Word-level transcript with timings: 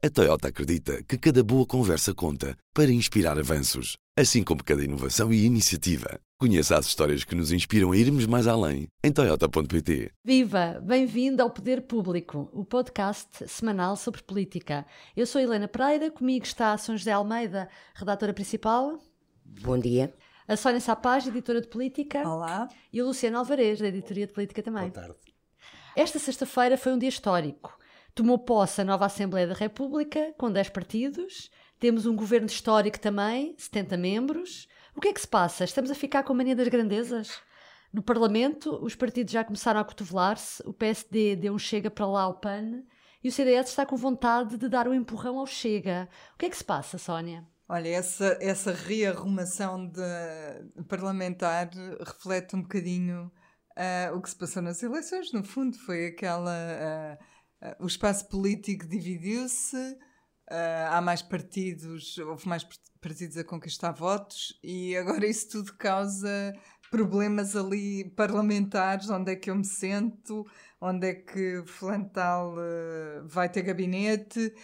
A 0.00 0.08
Toyota 0.08 0.46
acredita 0.46 1.02
que 1.02 1.18
cada 1.18 1.42
boa 1.42 1.66
conversa 1.66 2.14
conta 2.14 2.56
para 2.72 2.88
inspirar 2.88 3.36
avanços, 3.36 3.96
assim 4.16 4.44
como 4.44 4.62
cada 4.62 4.84
inovação 4.84 5.32
e 5.32 5.44
iniciativa. 5.44 6.20
Conheça 6.38 6.78
as 6.78 6.86
histórias 6.86 7.24
que 7.24 7.34
nos 7.34 7.50
inspiram 7.50 7.90
a 7.90 7.96
irmos 7.96 8.24
mais 8.24 8.46
além 8.46 8.86
em 9.02 9.10
Toyota.pt. 9.10 10.12
Viva! 10.24 10.80
Bem-vindo 10.84 11.42
ao 11.42 11.50
Poder 11.50 11.82
Público, 11.82 12.48
o 12.52 12.64
podcast 12.64 13.48
semanal 13.48 13.96
sobre 13.96 14.22
política. 14.22 14.86
Eu 15.16 15.26
sou 15.26 15.40
Helena 15.40 15.66
Pereira, 15.66 16.12
comigo 16.12 16.46
está 16.46 16.78
São 16.78 16.96
José 16.96 17.10
Almeida, 17.10 17.68
redatora 17.92 18.32
principal. 18.32 19.00
Bom 19.44 19.80
dia. 19.80 20.14
A 20.46 20.56
Sónia 20.56 20.78
Sapaz, 20.78 21.26
editora 21.26 21.60
de 21.60 21.66
política. 21.66 22.20
Olá. 22.20 22.68
E 22.92 23.02
o 23.02 23.06
Luciano 23.08 23.36
Alvarez, 23.36 23.80
da 23.80 23.88
editoria 23.88 24.28
de 24.28 24.32
política 24.32 24.62
também. 24.62 24.90
Boa 24.90 25.08
tarde. 25.08 25.18
Esta 25.96 26.20
sexta-feira 26.20 26.78
foi 26.78 26.92
um 26.92 26.98
dia 26.98 27.08
histórico. 27.08 27.76
Tomou 28.18 28.36
posse 28.36 28.80
a 28.80 28.84
nova 28.84 29.06
Assembleia 29.06 29.46
da 29.46 29.54
República, 29.54 30.34
com 30.36 30.50
10 30.50 30.70
partidos. 30.70 31.52
Temos 31.78 32.04
um 32.04 32.16
governo 32.16 32.48
histórico 32.48 32.98
também, 32.98 33.54
70 33.56 33.96
membros. 33.96 34.66
O 34.92 35.00
que 35.00 35.06
é 35.06 35.12
que 35.12 35.20
se 35.20 35.28
passa? 35.28 35.62
Estamos 35.62 35.88
a 35.88 35.94
ficar 35.94 36.24
com 36.24 36.32
a 36.32 36.36
mania 36.36 36.56
das 36.56 36.66
grandezas? 36.66 37.40
No 37.92 38.02
Parlamento, 38.02 38.76
os 38.84 38.96
partidos 38.96 39.32
já 39.32 39.44
começaram 39.44 39.78
a 39.78 39.84
cotovelar-se. 39.84 40.60
O 40.66 40.72
PSD 40.72 41.36
deu 41.36 41.54
um 41.54 41.60
chega 41.60 41.92
para 41.92 42.08
lá 42.08 42.22
ao 42.22 42.40
PAN 42.40 42.82
e 43.22 43.28
o 43.28 43.30
CDS 43.30 43.68
está 43.68 43.86
com 43.86 43.94
vontade 43.94 44.56
de 44.56 44.68
dar 44.68 44.88
um 44.88 44.94
empurrão 44.94 45.38
ao 45.38 45.46
chega. 45.46 46.08
O 46.34 46.38
que 46.38 46.46
é 46.46 46.50
que 46.50 46.56
se 46.56 46.64
passa, 46.64 46.98
Sónia? 46.98 47.46
Olha, 47.68 47.88
essa, 47.88 48.36
essa 48.40 48.72
rearrumação 48.72 49.86
de 49.86 50.82
parlamentar 50.88 51.70
reflete 52.00 52.56
um 52.56 52.62
bocadinho 52.62 53.30
uh, 53.76 54.16
o 54.16 54.20
que 54.20 54.28
se 54.28 54.36
passou 54.36 54.60
nas 54.60 54.82
eleições. 54.82 55.32
No 55.32 55.44
fundo, 55.44 55.78
foi 55.78 56.08
aquela. 56.08 56.50
Uh, 56.52 57.37
o 57.80 57.86
espaço 57.86 58.28
político 58.28 58.86
dividiu-se, 58.86 59.76
uh, 59.76 60.90
há 60.90 61.00
mais 61.00 61.22
partidos, 61.22 62.16
houve 62.18 62.48
mais 62.48 62.64
partidos 63.00 63.36
a 63.36 63.44
conquistar 63.44 63.92
votos 63.92 64.58
e 64.62 64.96
agora 64.96 65.26
isso 65.26 65.48
tudo 65.50 65.74
causa 65.76 66.52
problemas 66.90 67.54
ali 67.54 68.10
parlamentares, 68.16 69.10
onde 69.10 69.32
é 69.32 69.36
que 69.36 69.50
eu 69.50 69.54
me 69.56 69.64
sento, 69.64 70.46
onde 70.80 71.06
é 71.06 71.14
que 71.14 71.62
fulano 71.66 72.08
tal 72.08 72.54
uh, 72.54 73.26
vai 73.26 73.48
ter 73.48 73.62
gabinete 73.62 74.54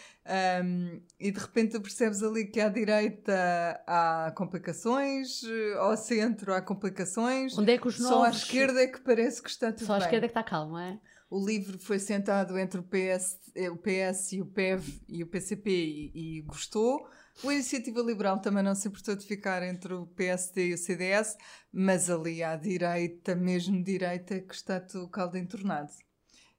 um, 0.65 1.03
e 1.21 1.31
de 1.31 1.39
repente 1.39 1.73
tu 1.73 1.83
percebes 1.83 2.23
ali 2.23 2.47
que 2.47 2.61
à 2.61 2.69
direita 2.69 3.83
há 3.87 4.33
complicações, 4.35 5.43
ao 5.79 5.97
centro 5.97 6.55
há 6.55 6.63
complicações, 6.63 7.59
onde 7.59 7.73
é 7.73 7.79
que 7.79 7.89
os 7.89 7.99
novos... 7.99 8.17
só 8.17 8.25
à 8.25 8.31
esquerda 8.31 8.81
é 8.81 8.87
que 8.87 9.01
parece 9.01 9.43
que 9.43 9.51
está 9.51 9.71
tudo 9.71 9.87
só 9.87 9.95
bem. 9.95 10.01
Só 10.01 10.05
à 10.05 10.07
esquerda 10.07 10.27
é 10.27 10.29
que 10.29 10.39
está 10.39 10.43
calmo, 10.43 10.79
é? 10.79 10.99
O 11.35 11.45
livro 11.45 11.77
foi 11.81 11.99
sentado 11.99 12.57
entre 12.57 12.79
o 12.79 12.83
PS, 12.85 13.41
eh, 13.57 13.69
o 13.69 13.77
PS 13.77 14.35
e 14.35 14.41
o 14.41 14.47
PEV 14.47 15.01
e 15.09 15.21
o 15.25 15.27
PCP 15.27 15.69
e, 15.69 16.39
e, 16.39 16.43
gostou. 16.43 17.09
O 17.43 17.51
Iniciativa 17.51 18.01
Liberal 18.01 18.39
também 18.39 18.63
não 18.63 18.77
se 18.77 18.87
importou 18.87 19.17
de 19.17 19.27
ficar 19.27 19.61
entre 19.65 19.95
o 19.95 20.07
PSD 20.07 20.69
e 20.69 20.75
o 20.75 20.79
CDS, 20.79 21.37
mas 21.73 22.09
ali 22.09 22.41
à 22.45 22.55
direita, 22.55 23.35
mesmo 23.35 23.83
direita, 23.83 24.39
que 24.39 24.55
está 24.55 24.79
tudo 24.79 25.09
caldo 25.09 25.37
entornado. 25.37 25.91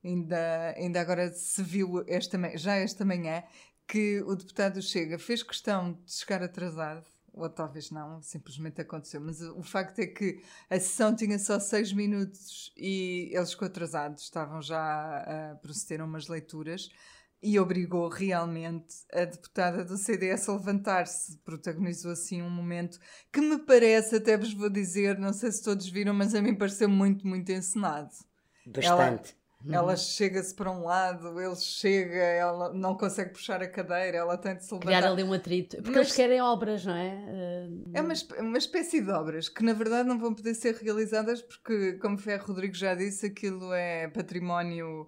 Ainda, 0.03 0.73
ainda 0.75 0.99
agora 0.99 1.31
se 1.31 1.63
viu 1.63 2.03
esta, 2.05 2.37
já 2.57 2.75
esta 2.75 3.05
manhã 3.05 3.43
que 3.87 4.21
o 4.23 4.35
deputado 4.35 4.81
Chega 4.81 5.17
fez 5.17 5.41
questão 5.41 5.93
de 5.93 6.11
chegar 6.11 6.43
atrasado 6.43 7.14
ou 7.35 7.49
talvez 7.49 7.91
não, 7.91 8.21
simplesmente 8.21 8.81
aconteceu. 8.81 9.19
Mas 9.21 9.41
o 9.41 9.61
facto 9.61 9.99
é 9.99 10.07
que 10.07 10.41
a 10.69 10.79
sessão 10.79 11.15
tinha 11.15 11.37
só 11.37 11.59
seis 11.59 11.91
minutos 11.91 12.73
e 12.77 13.29
eles 13.33 13.51
ficou 13.51 13.67
atrasados, 13.67 14.23
estavam 14.23 14.61
já 14.61 15.51
a 15.51 15.55
proceder 15.55 16.01
a 16.01 16.05
umas 16.05 16.27
leituras 16.27 16.89
e 17.41 17.59
obrigou 17.59 18.07
realmente 18.09 18.95
a 19.13 19.25
deputada 19.25 19.83
do 19.83 19.97
CDS 19.97 20.49
a 20.49 20.53
levantar-se. 20.53 21.37
Protagonizou 21.39 22.11
assim 22.11 22.41
um 22.41 22.49
momento 22.49 22.99
que 23.31 23.41
me 23.41 23.59
parece, 23.59 24.15
até 24.15 24.37
vos 24.37 24.53
vou 24.53 24.69
dizer, 24.69 25.19
não 25.19 25.33
sei 25.33 25.51
se 25.51 25.63
todos 25.63 25.87
viram, 25.87 26.13
mas 26.13 26.33
a 26.33 26.41
mim 26.41 26.55
pareceu 26.55 26.89
muito, 26.89 27.27
muito 27.27 27.51
encenado. 27.51 28.09
Bastante. 28.65 28.85
Ela, 28.87 29.44
ela 29.67 29.91
uhum. 29.91 29.97
chega-se 29.97 30.53
para 30.53 30.71
um 30.71 30.83
lado, 30.83 31.39
ele 31.41 31.55
chega, 31.55 32.15
ela 32.15 32.71
não 32.73 32.95
consegue 32.95 33.31
puxar 33.31 33.61
a 33.63 33.67
cadeira, 33.67 34.17
ela 34.17 34.37
tem 34.37 34.55
de 34.55 34.63
se 34.63 34.73
levantar. 34.73 34.87
Criar 34.87 35.11
ali 35.11 35.23
um 35.23 35.33
atrito. 35.33 35.77
Porque 35.77 35.89
Mas, 35.89 36.07
eles 36.07 36.15
querem 36.15 36.41
obras, 36.41 36.85
não 36.85 36.95
é? 36.95 37.67
É 37.93 38.01
uma, 38.01 38.13
uma 38.39 38.57
espécie 38.57 39.01
de 39.01 39.09
obras 39.09 39.49
que, 39.49 39.63
na 39.63 39.73
verdade, 39.73 40.07
não 40.07 40.19
vão 40.19 40.33
poder 40.33 40.53
ser 40.53 40.75
realizadas 40.75 41.41
porque, 41.41 41.93
como 41.93 42.17
Ferro 42.17 42.47
Rodrigues 42.47 42.77
já 42.77 42.93
disse, 42.93 43.25
aquilo 43.27 43.73
é 43.73 44.07
património 44.07 45.07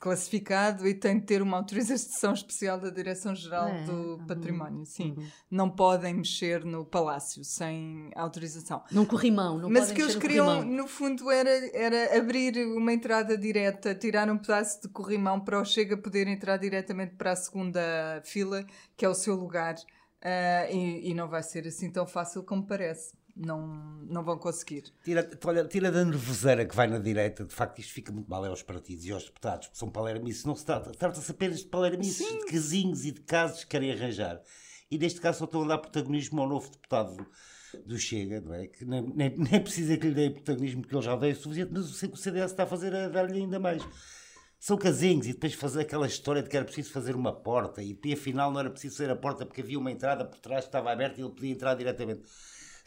classificado 0.00 0.88
e 0.88 0.94
tem 0.94 1.18
de 1.18 1.26
ter 1.26 1.42
uma 1.42 1.58
autorização 1.58 2.32
especial 2.32 2.78
da 2.78 2.88
Direção-Geral 2.88 3.68
é. 3.68 3.82
do 3.84 3.92
uhum. 3.92 4.26
Património. 4.26 4.86
Sim, 4.86 5.14
uhum. 5.16 5.26
não 5.50 5.70
podem 5.70 6.14
mexer 6.14 6.64
no 6.64 6.84
palácio 6.84 7.44
sem 7.44 8.10
autorização. 8.14 8.82
Num 8.90 9.04
corrimão, 9.04 9.58
não 9.58 9.68
Mas 9.68 9.90
o 9.90 9.94
que 9.94 10.02
eles 10.02 10.16
queriam, 10.16 10.64
no 10.64 10.88
fundo, 10.88 11.30
era, 11.30 11.50
era 11.76 12.18
abrir 12.18 12.56
uma 12.76 12.92
entrada 12.92 13.36
direta, 13.36 13.94
tirar 13.94 14.30
um 14.30 14.38
pedaço 14.38 14.80
de 14.82 14.88
corrimão 14.88 15.40
para 15.40 15.60
o 15.60 15.64
Chega 15.64 15.96
poder 15.96 16.26
entrar 16.26 16.56
diretamente 16.56 17.14
para 17.14 17.32
a 17.32 17.36
segunda 17.36 18.22
fila, 18.24 18.64
que 18.96 19.04
é 19.04 19.08
o 19.08 19.14
seu 19.14 19.34
lugar. 19.34 19.74
Uh, 20.22 20.70
e, 20.70 21.10
e 21.10 21.14
não 21.14 21.28
vai 21.28 21.42
ser 21.42 21.66
assim 21.66 21.90
tão 21.90 22.06
fácil 22.06 22.42
como 22.42 22.66
parece 22.66 23.14
não, 23.36 23.66
não 24.08 24.22
vão 24.22 24.38
conseguir. 24.38 24.84
Tira, 25.04 25.28
olha, 25.44 25.64
tira 25.64 25.90
da 25.90 26.04
nervoseira 26.04 26.64
que 26.64 26.74
vai 26.74 26.86
na 26.86 26.98
direita, 26.98 27.44
de 27.44 27.54
facto 27.54 27.78
isto 27.78 27.92
fica 27.92 28.12
muito 28.12 28.28
mal 28.28 28.44
aos 28.44 28.62
partidos 28.62 29.04
e 29.04 29.12
aos 29.12 29.24
deputados, 29.24 29.68
que 29.68 29.78
são 29.78 29.90
palermices, 29.90 30.44
não 30.44 30.54
se 30.54 30.64
trata, 30.64 30.90
trata-se 30.92 31.30
apenas 31.30 31.60
de 31.60 31.66
palermices, 31.66 32.26
de 32.26 32.46
casinhos 32.46 33.04
e 33.04 33.12
de 33.12 33.20
casos 33.20 33.64
que 33.64 33.70
querem 33.70 33.92
arranjar. 33.92 34.40
E 34.90 34.98
neste 34.98 35.20
caso 35.20 35.38
só 35.38 35.44
estão 35.44 35.62
a 35.64 35.68
dar 35.68 35.78
protagonismo 35.78 36.40
ao 36.40 36.48
novo 36.48 36.70
deputado 36.70 37.26
do, 37.86 37.98
Chega, 37.98 38.40
não 38.40 38.52
é? 38.52 38.66
Que 38.66 38.84
nem, 38.84 39.02
nem, 39.02 39.36
nem 39.36 39.60
precisa 39.60 39.96
que 39.96 40.08
lhe 40.08 40.14
dê 40.14 40.30
protagonismo, 40.30 40.82
porque 40.82 40.96
ele 40.96 41.04
já 41.04 41.14
deu 41.14 41.30
o 41.30 41.36
suficiente, 41.36 41.70
mas 41.72 42.02
o 42.02 42.16
CDS 42.16 42.50
está 42.50 42.64
a 42.64 42.66
fazer 42.66 42.94
a 42.94 43.08
dar-lhe 43.08 43.38
ainda 43.40 43.58
mais 43.60 43.82
são 44.60 44.76
casinhos 44.76 45.26
e 45.26 45.32
depois 45.32 45.54
fazer 45.54 45.80
aquela 45.80 46.06
história 46.06 46.42
de 46.42 46.48
que 46.50 46.54
era 46.54 46.66
preciso 46.66 46.92
fazer 46.92 47.16
uma 47.16 47.32
porta 47.32 47.82
e, 47.82 47.98
e 48.04 48.12
afinal 48.12 48.52
não 48.52 48.60
era 48.60 48.68
preciso 48.68 48.98
fazer 48.98 49.10
a 49.10 49.16
porta 49.16 49.46
porque 49.46 49.62
havia 49.62 49.78
uma 49.78 49.90
entrada 49.90 50.22
por 50.22 50.38
trás 50.38 50.64
que 50.64 50.68
estava 50.68 50.92
aberta 50.92 51.18
e 51.18 51.24
ele 51.24 51.32
podia 51.32 51.50
entrar 51.50 51.74
diretamente 51.74 52.20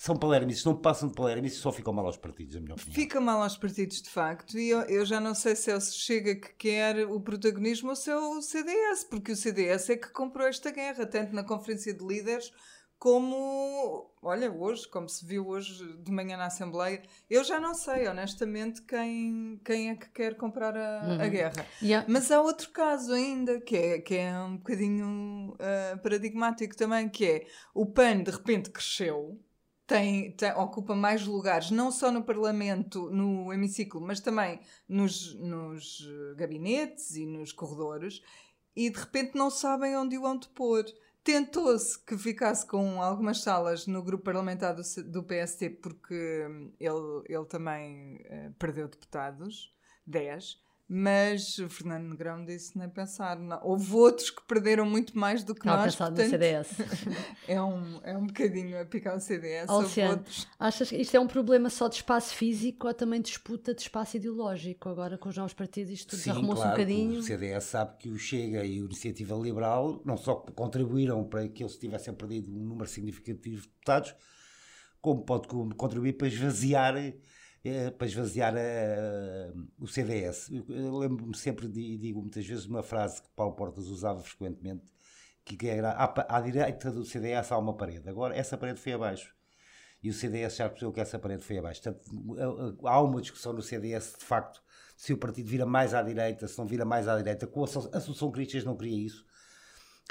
são 0.03 0.17
palermices, 0.17 0.65
não 0.65 0.75
passam 0.75 1.07
de 1.07 1.15
palermices, 1.15 1.59
só 1.59 1.71
ficam 1.71 1.93
mal 1.93 2.05
aos 2.05 2.17
partidos, 2.17 2.55
na 2.55 2.59
minha 2.59 2.73
opinião. 2.73 2.93
Fica 2.93 3.21
mal 3.21 3.41
aos 3.41 3.55
partidos, 3.55 4.01
de 4.01 4.09
facto, 4.09 4.59
e 4.59 4.67
eu, 4.67 4.81
eu, 4.81 5.05
já 5.05 5.17
não 5.17 5.33
sei 5.33 5.55
se 5.55 5.71
é 5.71 5.77
o 5.77 5.79
Chega 5.79 6.35
que 6.35 6.53
quer 6.55 7.07
o 7.07 7.21
protagonismo 7.21 7.91
ou 7.91 7.95
se 7.95 8.11
é 8.11 8.17
o 8.17 8.41
CDS, 8.41 9.05
porque 9.09 9.31
o 9.31 9.35
CDS 9.37 9.91
é 9.91 9.95
que 9.95 10.09
comprou 10.09 10.45
esta 10.45 10.71
guerra, 10.71 11.05
tanto 11.05 11.33
na 11.33 11.41
Conferência 11.41 11.93
de 11.93 12.05
Líderes 12.05 12.51
como, 12.99 14.11
olha, 14.21 14.51
hoje, 14.51 14.85
como 14.89 15.07
se 15.07 15.25
viu 15.25 15.47
hoje 15.47 15.95
de 15.99 16.11
manhã 16.11 16.35
na 16.35 16.47
Assembleia, 16.47 17.01
eu 17.29 17.41
já 17.45 17.57
não 17.57 17.73
sei, 17.73 18.05
honestamente, 18.05 18.81
quem, 18.81 19.57
quem 19.63 19.89
é 19.89 19.95
que 19.95 20.09
quer 20.09 20.35
comprar 20.35 20.75
a, 20.75 21.05
uhum. 21.05 21.21
a 21.21 21.27
guerra. 21.29 21.65
Yeah. 21.81 22.05
Mas 22.09 22.29
há 22.29 22.41
outro 22.41 22.71
caso 22.71 23.13
ainda, 23.13 23.61
que 23.61 23.77
é, 23.77 23.99
que 24.01 24.15
é 24.15 24.37
um 24.37 24.57
bocadinho 24.57 25.53
uh, 25.53 25.97
paradigmático 26.03 26.75
também, 26.75 27.07
que 27.07 27.25
é 27.25 27.47
o 27.73 27.85
PAN 27.85 28.23
de 28.23 28.31
repente 28.31 28.69
cresceu, 28.69 29.39
tem, 29.85 30.31
tem, 30.31 30.51
ocupa 30.53 30.95
mais 30.95 31.25
lugares, 31.25 31.69
não 31.69 31.91
só 31.91 32.11
no 32.11 32.23
Parlamento, 32.23 33.09
no 33.09 33.51
hemiciclo, 33.51 34.01
mas 34.01 34.19
também 34.19 34.59
nos, 34.87 35.33
nos 35.35 36.07
gabinetes 36.35 37.15
e 37.15 37.25
nos 37.25 37.51
corredores, 37.51 38.21
e 38.75 38.89
de 38.89 38.97
repente 38.97 39.35
não 39.35 39.49
sabem 39.49 39.95
onde 39.95 40.17
o 40.17 40.23
onde 40.23 40.47
pôr. 40.49 40.85
Tentou-se 41.23 41.97
que 42.03 42.17
ficasse 42.17 42.65
com 42.67 43.01
algumas 43.01 43.41
salas 43.41 43.87
no 43.87 44.03
grupo 44.03 44.25
parlamentar 44.25 44.75
do, 44.75 44.81
do 45.05 45.23
PST, 45.23 45.69
porque 45.81 46.45
ele, 46.79 47.23
ele 47.29 47.45
também 47.45 48.15
uh, 48.15 48.53
perdeu 48.59 48.89
deputados, 48.89 49.73
10, 50.05 50.61
mas 50.87 51.57
o 51.59 51.69
Fernando 51.69 52.09
Negrão 52.09 52.45
disse 52.45 52.77
nem 52.77 52.89
pensar. 52.89 53.39
Não. 53.39 53.59
Houve 53.63 53.93
outros 53.93 54.29
que 54.29 54.41
perderam 54.45 54.85
muito 54.85 55.17
mais 55.17 55.43
do 55.43 55.55
que 55.55 55.65
não, 55.65 55.77
nós. 55.77 55.95
Portanto, 55.95 56.21
no 56.21 56.29
CDS. 56.29 56.69
é, 57.47 57.61
um, 57.61 57.99
é 58.03 58.17
um 58.17 58.27
bocadinho 58.27 58.79
a 58.79 58.85
picar 58.85 59.15
o 59.15 59.19
CDS. 59.19 59.69
Alciano, 59.69 60.23
achas 60.59 60.89
que 60.89 60.97
isto 60.97 61.15
é 61.15 61.19
um 61.19 61.27
problema 61.27 61.69
só 61.69 61.87
de 61.87 61.95
espaço 61.95 62.35
físico 62.35 62.87
ou 62.87 62.93
também 62.93 63.21
disputa 63.21 63.73
de 63.73 63.81
espaço 63.81 64.17
ideológico? 64.17 64.89
Agora 64.89 65.17
com 65.17 65.29
os 65.29 65.37
novos 65.37 65.53
partidos 65.53 65.91
isto 65.91 66.15
Sim, 66.15 66.31
arrumou-se 66.31 66.61
claro, 66.61 66.69
um 66.69 66.79
bocadinho. 66.79 67.19
O 67.19 67.23
CDS 67.23 67.63
sabe 67.63 67.97
que 67.97 68.09
o 68.09 68.17
Chega 68.17 68.65
e 68.65 68.73
a 68.73 68.83
Iniciativa 68.83 69.35
Liberal 69.35 70.01
não 70.05 70.17
só 70.17 70.35
contribuíram 70.35 71.23
para 71.23 71.47
que 71.47 71.63
eles 71.63 71.77
tivessem 71.77 72.13
perdido 72.13 72.51
um 72.51 72.59
número 72.59 72.89
significativo 72.89 73.61
de 73.61 73.67
deputados, 73.67 74.13
como 75.01 75.23
pode 75.23 75.47
contribuir 75.75 76.13
para 76.13 76.27
esvaziar 76.27 76.95
é, 77.63 77.89
para 77.91 78.07
esvaziar 78.07 78.53
a, 78.55 79.53
o 79.79 79.87
CDS. 79.87 80.49
Lembro-me 80.67 81.35
sempre 81.35 81.67
e 81.67 81.97
digo 81.97 82.21
muitas 82.21 82.45
vezes 82.45 82.65
uma 82.65 82.83
frase 82.83 83.21
que 83.21 83.29
Paulo 83.35 83.55
Portas 83.55 83.87
usava 83.87 84.19
frequentemente, 84.21 84.91
que 85.45 85.67
era 85.67 85.91
à, 85.91 86.41
direita 86.41 86.91
do 86.91 87.05
CDS 87.05 87.51
há 87.51 87.57
uma 87.57 87.75
parede. 87.75 88.09
Agora, 88.09 88.35
essa 88.35 88.57
parede 88.57 88.79
foi 88.79 88.93
abaixo 88.93 89.33
e 90.01 90.09
o 90.09 90.13
CDS 90.13 90.57
já 90.57 90.67
percebeu 90.67 90.91
que 90.91 90.99
essa 90.99 91.17
parede 91.17 91.43
foi 91.43 91.57
abaixo. 91.57 91.81
Portanto, 91.81 92.77
há 92.85 93.01
uma 93.01 93.21
discussão 93.21 93.53
no 93.53 93.61
CDS, 93.61 94.15
de 94.19 94.25
facto, 94.25 94.61
se 94.97 95.13
o 95.13 95.17
partido 95.17 95.47
vira 95.49 95.65
mais 95.65 95.93
à 95.93 96.01
direita, 96.01 96.47
se 96.47 96.57
não 96.57 96.65
vira 96.65 96.83
mais 96.83 97.07
à 97.07 97.15
direita. 97.15 97.45
A 97.45 97.63
Associação 97.63 98.29
Críticas 98.29 98.65
não 98.65 98.75
queria 98.75 99.05
isso. 99.05 99.25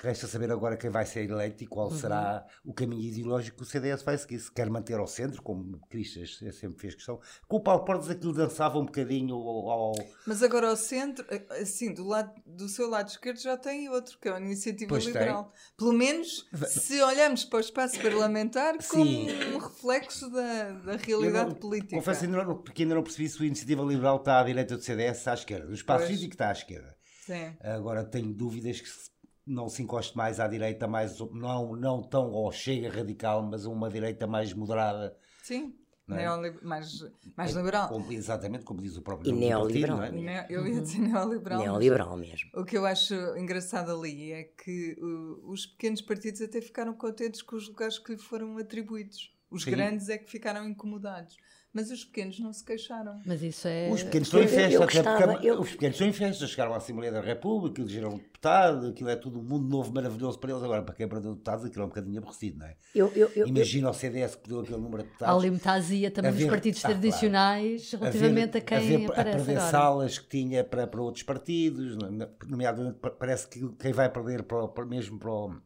Resta 0.00 0.26
saber 0.26 0.50
agora 0.50 0.76
quem 0.76 0.90
vai 0.90 1.04
ser 1.06 1.28
eleito 1.30 1.62
e 1.62 1.66
qual 1.66 1.88
Uhum. 1.90 1.96
será 1.96 2.44
o 2.64 2.72
caminho 2.72 3.02
ideológico 3.02 3.58
que 3.58 3.62
o 3.62 3.66
CDS 3.66 4.02
vai 4.02 4.16
seguir. 4.18 4.38
Se 4.40 4.50
quer 4.50 4.68
manter 4.68 4.94
ao 4.98 5.06
centro, 5.06 5.40
como 5.42 5.78
Cristas 5.88 6.38
sempre 6.58 6.80
fez 6.80 6.94
questão. 6.96 7.20
Com 7.46 7.58
o 7.58 7.60
Paulo 7.60 7.84
Portas 7.84 8.10
aquilo 8.10 8.32
dançava 8.32 8.78
um 8.78 8.86
bocadinho 8.86 9.34
ao... 9.36 9.70
ao- 9.70 9.92
Mas 10.26 10.42
agora 10.42 10.70
ao 10.70 10.76
centro, 10.76 11.24
assim, 11.60 11.92
do, 11.94 12.04
lado, 12.04 12.32
do 12.44 12.68
seu 12.68 12.88
lado 12.88 13.08
esquerdo 13.10 13.38
já 13.40 13.56
tem 13.56 13.88
outro, 13.90 14.18
que 14.18 14.28
é 14.28 14.32
a 14.32 14.40
Iniciativa 14.40 14.88
Pois 14.88 15.04
tem. 15.04 15.12
Liberal. 15.12 15.52
Pelo 15.76 15.92
menos 15.92 16.48
se 16.68 17.00
olhamos 17.00 17.44
para 17.44 17.58
o 17.58 17.60
espaço 17.60 18.00
parlamentar 18.00 18.74
como 18.88 19.04
um 19.04 19.58
reflexo 19.58 20.28
da, 20.30 20.70
da 20.72 20.96
realidade 20.96 21.50
não- 21.50 21.54
política. 21.56 21.94
Confesso 21.96 22.24
ainda 22.24 22.42
não, 22.42 22.56
porque 22.60 22.82
ainda 22.82 22.94
não 22.96 23.02
percebi 23.04 23.28
se 23.28 23.40
a 23.40 23.46
Iniciativa 23.46 23.82
Liberal 23.82 24.16
está 24.16 24.40
à 24.40 24.42
direita 24.42 24.76
do 24.76 24.82
CDS 24.82 25.28
à 25.28 25.34
esquerda. 25.34 25.70
O 25.70 25.74
espaço 25.74 26.06
físico 26.06 26.32
está 26.34 26.48
à 26.48 26.52
esquerda. 26.52 26.96
Sim. 27.24 27.54
Agora 27.60 28.02
tenho 28.04 28.32
dúvidas 28.34 28.80
que 28.80 28.88
se- 28.88 29.11
não 29.46 29.68
se 29.68 29.82
encoste 29.82 30.16
mais 30.16 30.38
à 30.40 30.46
direita, 30.46 30.86
mais, 30.86 31.18
não, 31.32 31.74
não 31.76 32.02
tão 32.02 32.34
ao 32.34 32.50
chega 32.52 32.88
radical, 32.90 33.42
mas 33.42 33.66
a 33.66 33.70
uma 33.70 33.88
direita 33.90 34.26
mais 34.26 34.52
moderada. 34.52 35.16
Sim. 35.42 35.76
É? 36.10 36.26
Mais, 36.62 37.00
mais 37.36 37.52
liberal. 37.52 37.88
Como- 37.88 38.12
exatamente, 38.12 38.64
como 38.64 38.82
diz 38.82 38.96
o 38.96 39.02
próprio 39.02 39.30
E 39.30 39.32
do 39.32 39.38
partido, 39.38 39.48
neoliberal. 39.48 39.96
não 40.12 40.28
é? 40.28 40.46
Eu 40.50 40.66
ia 40.66 40.80
dizer 40.82 40.98
neoliberal. 40.98 41.60
Neoliberal 41.60 42.16
mesmo. 42.18 42.50
O 42.54 42.64
que 42.64 42.76
eu 42.76 42.84
acho 42.84 43.14
engraçado 43.36 43.90
ali 43.92 44.32
é 44.32 44.42
que 44.44 44.94
uh, 45.00 45.50
os 45.50 45.64
pequenos 45.64 46.02
partidos 46.02 46.42
até 46.42 46.60
ficaram 46.60 46.92
contentes 46.92 47.40
com 47.40 47.56
os 47.56 47.66
lugares 47.68 47.98
que 47.98 48.12
lhe 48.12 48.18
foram 48.18 48.58
atribuídos. 48.58 49.32
Os 49.52 49.62
Sim. 49.64 49.70
grandes 49.72 50.08
é 50.08 50.18
que 50.18 50.30
ficaram 50.30 50.66
incomodados. 50.68 51.36
Mas 51.74 51.90
os 51.90 52.04
pequenos 52.04 52.38
não 52.38 52.52
se 52.52 52.62
queixaram. 52.62 53.22
Mas 53.24 53.42
isso 53.42 53.66
é. 53.66 53.88
Os 53.90 54.02
pequenos 54.02 54.28
estão 54.28 54.40
em 54.40 54.42
eu- 54.42 54.48
festa, 54.50 54.74
eu 54.74 54.80
porque 54.82 54.96
gostava- 55.02 55.42
eu- 55.42 55.58
os 55.60 55.70
pequenos 55.70 55.94
estão 55.94 56.06
em 56.06 56.12
festa, 56.12 56.46
chegaram 56.46 56.74
à 56.74 56.76
Assembleia 56.76 57.10
da 57.10 57.22
República, 57.22 57.80
elegeram 57.80 58.10
um 58.10 58.18
deputado, 58.18 58.88
aquilo 58.88 59.08
é 59.08 59.16
tudo 59.16 59.40
um 59.40 59.42
mundo 59.42 59.66
novo, 59.70 59.90
maravilhoso 59.90 60.38
para 60.38 60.50
eles. 60.50 60.62
Agora, 60.62 60.82
para 60.82 60.94
quem 60.94 61.08
perdeu 61.08 61.30
deputados, 61.32 61.64
aquilo 61.64 61.80
é 61.80 61.86
um 61.86 61.88
bocadinho 61.88 62.18
aborrecido, 62.18 62.58
não 62.58 62.66
é? 62.66 62.76
Eu, 62.94 63.10
eu, 63.16 63.30
eu, 63.34 63.46
Imagina 63.48 63.88
o 63.88 63.94
CDS 63.94 64.34
que 64.36 64.42
perdeu 64.42 64.60
aquele 64.60 64.82
número 64.82 65.02
de 65.02 65.08
Há 65.08 65.12
deputados. 65.12 65.42
ali 65.44 65.50
metazia 65.50 66.10
também 66.10 66.28
a 66.28 66.32
dos 66.34 66.42
ver- 66.42 66.50
partidos 66.50 66.78
ah, 66.80 66.82
claro. 66.88 67.00
tradicionais 67.00 67.90
relativamente 67.92 68.58
a 68.58 68.60
quem 68.60 68.78
ver- 68.80 69.04
aparece 69.06 69.20
a 69.20 69.24
perder 69.36 69.52
agora. 69.56 69.70
salas 69.70 70.18
que 70.18 70.28
tinha 70.28 70.64
para, 70.64 70.86
para 70.86 71.00
outros 71.00 71.22
partidos, 71.22 71.96
no- 71.96 72.10
no- 72.10 72.28
nomeadamente 72.48 72.98
pa- 72.98 73.10
parece 73.12 73.48
que 73.48 73.66
quem 73.80 73.92
vai 73.94 74.10
perder 74.10 74.42
para 74.42 74.68
para- 74.68 74.84
mesmo 74.84 75.18
para 75.18 75.30
o, 75.32 75.56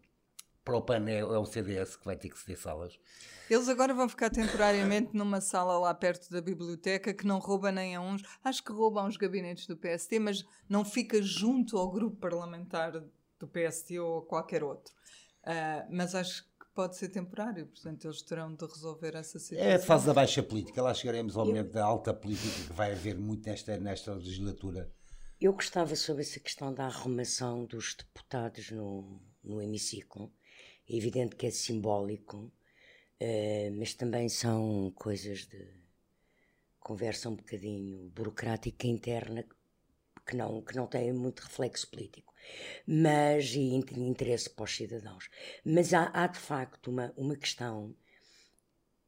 para 0.65 0.77
o 0.77 0.83
PAN 0.83 1.05
é, 1.09 1.19
é 1.19 1.25
o 1.25 1.45
CDS 1.45 1.97
que 1.97 2.05
vai 2.05 2.15
ter 2.17 2.29
que 2.29 2.39
ceder 2.39 2.59
salas. 2.61 2.97
Eles 3.49 3.69
agora 3.69 3.95
vão 3.95 4.09
ficar 4.09 4.31
temporariamente 4.31 5.11
numa 5.15 5.41
sala 5.41 5.79
lá 5.79 5.95
perto 5.95 6.31
da 6.31 6.41
biblioteca 6.41 7.15
que 7.15 7.27
não 7.27 7.39
rouba 7.39 7.71
nem 7.71 7.95
a 7.95 8.01
uns. 8.01 8.23
Acho 8.43 8.63
que 8.63 8.73
rouba 8.73 9.01
a 9.01 9.05
uns 9.05 9.17
gabinetes 9.17 9.67
do 9.67 9.77
PST, 9.77 10.19
mas 10.19 10.45
não 10.69 10.85
fica 10.85 11.23
junto 11.23 11.79
ao 11.79 11.91
grupo 11.91 12.17
parlamentar 12.17 12.93
do 13.39 13.47
PST 13.47 13.99
ou 13.99 14.19
a 14.19 14.27
qualquer 14.27 14.65
outro. 14.65 14.93
Ah, 15.45 15.87
mas 15.91 16.15
acho 16.15 16.43
que 16.43 16.67
pode 16.75 16.97
ser 16.97 17.09
temporário, 17.09 17.67
portanto 17.67 18.05
eles 18.05 18.21
terão 18.23 18.55
de 18.55 18.67
resolver 18.67 19.15
essa 19.15 19.39
situação. 19.39 19.73
É 19.73 19.77
a 19.77 19.79
fase 19.79 20.07
da 20.07 20.13
baixa 20.13 20.43
política, 20.43 20.83
lá 20.83 20.93
chegaremos 20.93 21.37
ao 21.37 21.47
momento 21.47 21.71
da 21.73 21.85
alta 21.85 22.13
política 22.13 22.67
que 22.67 22.73
vai 22.73 22.93
haver 22.93 23.17
muito 23.17 23.49
nesta, 23.49 23.79
nesta 23.79 24.13
legislatura. 24.13 24.93
eu 25.41 25.53
gostava 25.53 25.95
sobre 25.95 26.23
essa 26.23 26.41
questão 26.41 26.75
da 26.75 26.87
arrumação 26.87 27.65
dos 27.65 27.95
deputados 27.95 28.73
no, 28.73 29.23
no 29.43 29.63
hemiciclo. 29.63 30.33
É 30.89 30.97
evidente 30.97 31.37
que 31.37 31.47
é 31.47 31.51
simbólico, 31.51 32.53
eh, 33.21 33.71
mas 33.79 33.95
também 33.95 34.29
são 34.29 34.93
coisas 34.95 35.47
de 35.47 35.67
conversa 36.81 37.29
um 37.29 37.37
bocadinho 37.37 38.09
burocrática 38.11 38.87
interna 38.87 39.45
que 40.27 40.37
não, 40.37 40.63
que 40.63 40.75
não 40.77 40.87
têm 40.87 41.13
muito 41.13 41.41
reflexo 41.41 41.89
político 41.91 42.35
mas 42.87 43.55
e 43.55 43.61
in- 43.61 43.85
interesse 44.09 44.51
para 44.51 44.65
os 44.65 44.77
cidadãos. 44.77 45.29
Mas 45.65 45.93
há, 45.93 46.11
há, 46.15 46.27
de 46.27 46.39
facto 46.39 46.89
uma, 46.91 47.13
uma 47.17 47.37
questão 47.37 47.95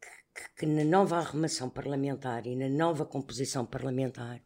que, 0.01 0.43
que- 0.43 0.51
que 0.57 0.67
na 0.67 0.85
nova 0.85 1.19
arrumação 1.19 1.71
parlamentar 1.71 2.47
e 2.47 2.57
na 2.57 2.69
nova 2.69 3.05
composição 3.07 3.65
parlamentar 3.67 4.43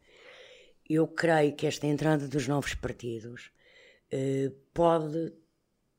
eu 0.88 1.08
creio 1.08 1.54
que 1.56 1.66
esta 1.66 1.86
entrada 1.86 2.28
dos 2.28 2.46
novos 2.48 2.74
partidos 2.74 3.50
eh, 4.10 4.52
pode 4.74 5.32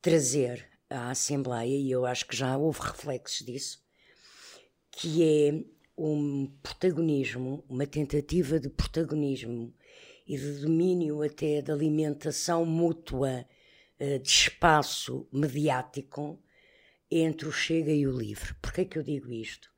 trazer 0.01 0.69
à 0.93 1.09
Assembleia, 1.09 1.75
e 1.75 1.91
eu 1.91 2.05
acho 2.05 2.27
que 2.27 2.35
já 2.35 2.55
houve 2.57 2.79
reflexos 2.81 3.45
disso, 3.45 3.83
que 4.91 5.23
é 5.23 5.63
um 5.97 6.47
protagonismo, 6.61 7.63
uma 7.67 7.85
tentativa 7.85 8.59
de 8.59 8.69
protagonismo 8.69 9.73
e 10.27 10.37
de 10.37 10.61
domínio 10.61 11.21
até 11.21 11.61
de 11.61 11.71
alimentação 11.71 12.65
mútua 12.65 13.45
eh, 13.99 14.19
de 14.19 14.29
espaço 14.29 15.27
mediático 15.31 16.41
entre 17.11 17.47
o 17.47 17.51
Chega 17.51 17.91
e 17.91 18.07
o 18.07 18.17
Livre. 18.17 18.53
Porquê 18.61 18.81
é 18.81 18.85
que 18.85 18.97
eu 18.97 19.03
digo 19.03 19.31
isto? 19.31 19.69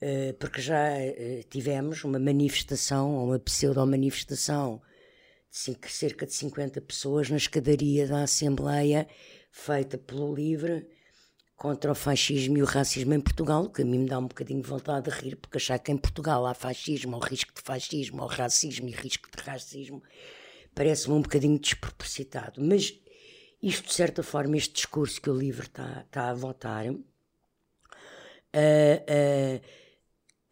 Eh, 0.00 0.34
porque 0.34 0.60
já 0.60 0.90
eh, 0.98 1.42
tivemos 1.48 2.04
uma 2.04 2.18
manifestação, 2.18 3.24
uma 3.24 3.38
pseudo-manifestação, 3.38 4.82
de 5.50 5.90
cerca 5.90 6.26
de 6.26 6.34
50 6.34 6.80
pessoas 6.82 7.30
na 7.30 7.36
escadaria 7.38 8.06
da 8.06 8.22
Assembleia, 8.24 9.08
feita 9.56 9.96
pelo 9.96 10.34
Livre, 10.34 10.86
contra 11.56 11.90
o 11.90 11.94
fascismo 11.94 12.58
e 12.58 12.62
o 12.62 12.66
racismo 12.66 13.14
em 13.14 13.20
Portugal, 13.20 13.70
que 13.70 13.80
a 13.80 13.84
mim 13.84 14.00
me 14.00 14.08
dá 14.08 14.18
um 14.18 14.26
bocadinho 14.28 14.60
de 14.60 14.68
vontade 14.68 15.10
de 15.10 15.16
rir, 15.18 15.36
porque 15.36 15.56
achar 15.56 15.78
que 15.78 15.90
em 15.90 15.96
Portugal 15.96 16.46
há 16.46 16.52
fascismo, 16.52 17.16
ou 17.16 17.22
risco 17.22 17.52
de 17.54 17.62
fascismo, 17.62 18.22
ou 18.22 18.28
racismo 18.28 18.86
e 18.88 18.92
risco 18.92 19.28
de 19.34 19.42
racismo, 19.42 20.02
parece-me 20.74 21.14
um 21.14 21.22
bocadinho 21.22 21.58
despropositado. 21.58 22.62
Mas 22.62 22.94
isto, 23.62 23.86
de 23.86 23.94
certa 23.94 24.22
forma, 24.22 24.56
este 24.58 24.74
discurso 24.74 25.20
que 25.20 25.30
o 25.30 25.36
Livre 25.36 25.66
está 25.66 26.04
está 26.06 26.28
a 26.28 26.34
votar, 26.34 26.86
ah, 26.88 26.98
ah, 28.52 29.60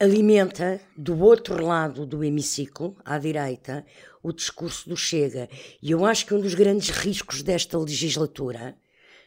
alimenta 0.00 0.80
do 0.96 1.20
outro 1.20 1.62
lado 1.64 2.06
do 2.06 2.24
hemiciclo, 2.24 2.96
à 3.04 3.18
direita, 3.18 3.84
o 4.22 4.32
discurso 4.32 4.88
do 4.88 4.96
Chega. 4.96 5.48
E 5.80 5.90
eu 5.90 6.04
acho 6.06 6.24
que 6.26 6.34
um 6.34 6.40
dos 6.40 6.54
grandes 6.54 6.88
riscos 6.88 7.42
desta 7.42 7.78
legislatura 7.78 8.76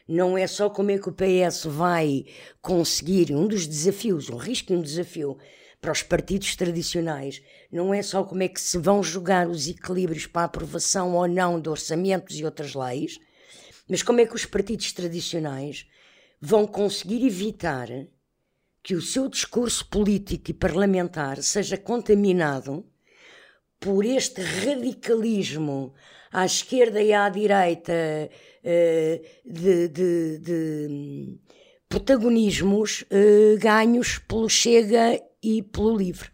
não 0.08 0.38
é 0.38 0.46
só 0.46 0.70
como 0.70 0.90
é 0.90 0.98
que 0.98 1.08
o 1.08 1.12
PS 1.12 1.66
vai 1.66 2.24
conseguir, 2.62 3.34
um 3.34 3.46
dos 3.46 3.66
desafios, 3.66 4.30
um 4.30 4.36
risco 4.36 4.72
e 4.72 4.76
um 4.76 4.80
desafio 4.80 5.36
para 5.80 5.92
os 5.92 6.02
partidos 6.02 6.56
tradicionais, 6.56 7.42
não 7.70 7.92
é 7.92 8.02
só 8.02 8.24
como 8.24 8.42
é 8.42 8.48
que 8.48 8.60
se 8.60 8.78
vão 8.78 9.02
jogar 9.02 9.48
os 9.48 9.68
equilíbrios 9.68 10.26
para 10.26 10.42
a 10.42 10.44
aprovação 10.46 11.14
ou 11.14 11.28
não 11.28 11.60
de 11.60 11.68
orçamentos 11.68 12.38
e 12.38 12.44
outras 12.44 12.74
leis, 12.74 13.20
mas 13.88 14.02
como 14.02 14.20
é 14.20 14.26
que 14.26 14.34
os 14.34 14.46
partidos 14.46 14.92
tradicionais 14.92 15.86
vão 16.40 16.66
conseguir 16.66 17.24
evitar 17.26 17.88
que 18.82 18.94
o 18.94 19.02
seu 19.02 19.28
discurso 19.28 19.86
político 19.86 20.50
e 20.50 20.54
parlamentar 20.54 21.42
seja 21.42 21.76
contaminado 21.76 22.84
por 23.80 24.04
este 24.04 24.40
radicalismo 24.42 25.92
à 26.32 26.44
esquerda 26.44 27.00
e 27.02 27.12
à 27.12 27.28
direita 27.28 27.92
eh, 28.64 29.22
de, 29.44 29.88
de- 29.88 30.38
de, 30.38 31.38
protagonismos 31.88 33.04
eh, 33.10 33.56
ganhos 33.58 34.18
pelo 34.18 34.48
Chega 34.48 35.20
e 35.42 35.62
pelo 35.62 35.96
Livre. 35.96 36.28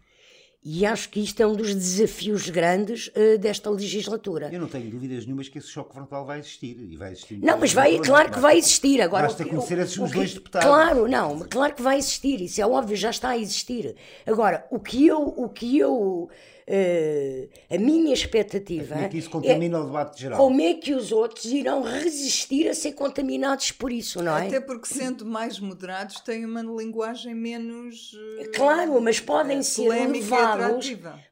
E 0.67 0.83
acho 0.83 1.09
que 1.09 1.19
isto 1.19 1.39
é 1.41 1.45
um 1.45 1.53
dos 1.55 1.75
desafios 1.75 2.49
grandes 2.49 3.11
eh, 3.13 3.37
desta 3.37 3.69
legislatura. 3.69 4.49
Eu 4.51 4.59
não 4.59 4.67
tenho 4.67 4.89
dúvidas 4.89 5.23
nenhumas 5.25 5.47
que 5.47 5.59
esse 5.59 5.67
choque 5.69 5.93
frontal 5.93 6.25
vai 6.25 6.39
existir. 6.39 6.75
E 6.89 6.97
vai 6.97 7.11
existir 7.11 7.37
Não, 7.37 7.59
mas 7.59 7.71
vai, 7.71 7.99
claro 7.99 8.31
que 8.31 8.39
vai 8.39 8.57
existir. 8.57 8.99
Agora, 8.99 9.27
Basta 9.27 9.45
conhecer 9.45 9.77
esses 9.77 9.95
que- 9.95 10.13
dois 10.13 10.33
deputados. 10.33 10.67
Claro, 10.67 11.07
não, 11.07 11.39
claro 11.47 11.75
que 11.75 11.83
vai 11.83 11.99
existir, 11.99 12.41
isso 12.41 12.59
é 12.59 12.65
óbvio, 12.65 12.97
já 12.97 13.11
está 13.11 13.29
a 13.29 13.37
existir. 13.37 13.95
Agora, 14.25 14.65
o 14.71 14.79
que 14.79 15.05
eu, 15.05 15.21
o 15.21 15.47
que 15.49 15.77
eu, 15.77 16.29
eh, 16.67 17.47
a 17.69 17.77
minha 17.77 18.13
expectativa 18.13 18.95
Como 18.95 19.05
é 19.05 19.09
que 19.09 19.17
isso 19.17 19.29
contamina 19.29 19.79
o 19.79 19.85
debate 19.85 20.19
geral? 20.21 20.39
como 20.39 20.61
é 20.61 20.73
que 20.73 20.93
os 20.93 21.11
outros 21.11 21.45
irão 21.45 21.83
resistir 21.83 22.67
a 22.67 22.73
ser 22.73 22.93
contaminados 22.93 23.71
por 23.71 23.91
isso, 23.91 24.21
não 24.23 24.35
é? 24.37 24.47
Até 24.47 24.59
porque, 24.59 24.87
sendo 24.87 25.25
mais 25.25 25.59
moderados, 25.59 26.19
têm 26.21 26.45
uma 26.45 26.61
linguagem 26.61 27.35
menos. 27.35 28.11
eh, 28.39 28.45
Claro, 28.55 28.99
mas 29.01 29.19
podem 29.19 29.59
eh, 29.59 29.63
ser 29.63 29.89
levados, 30.07 30.91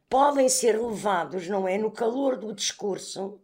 podem 0.09 0.47
ser 0.49 0.79
levados, 0.79 1.47
não 1.47 1.67
é, 1.67 1.77
no 1.77 1.89
calor 1.89 2.37
do 2.37 2.53
discurso, 2.53 3.39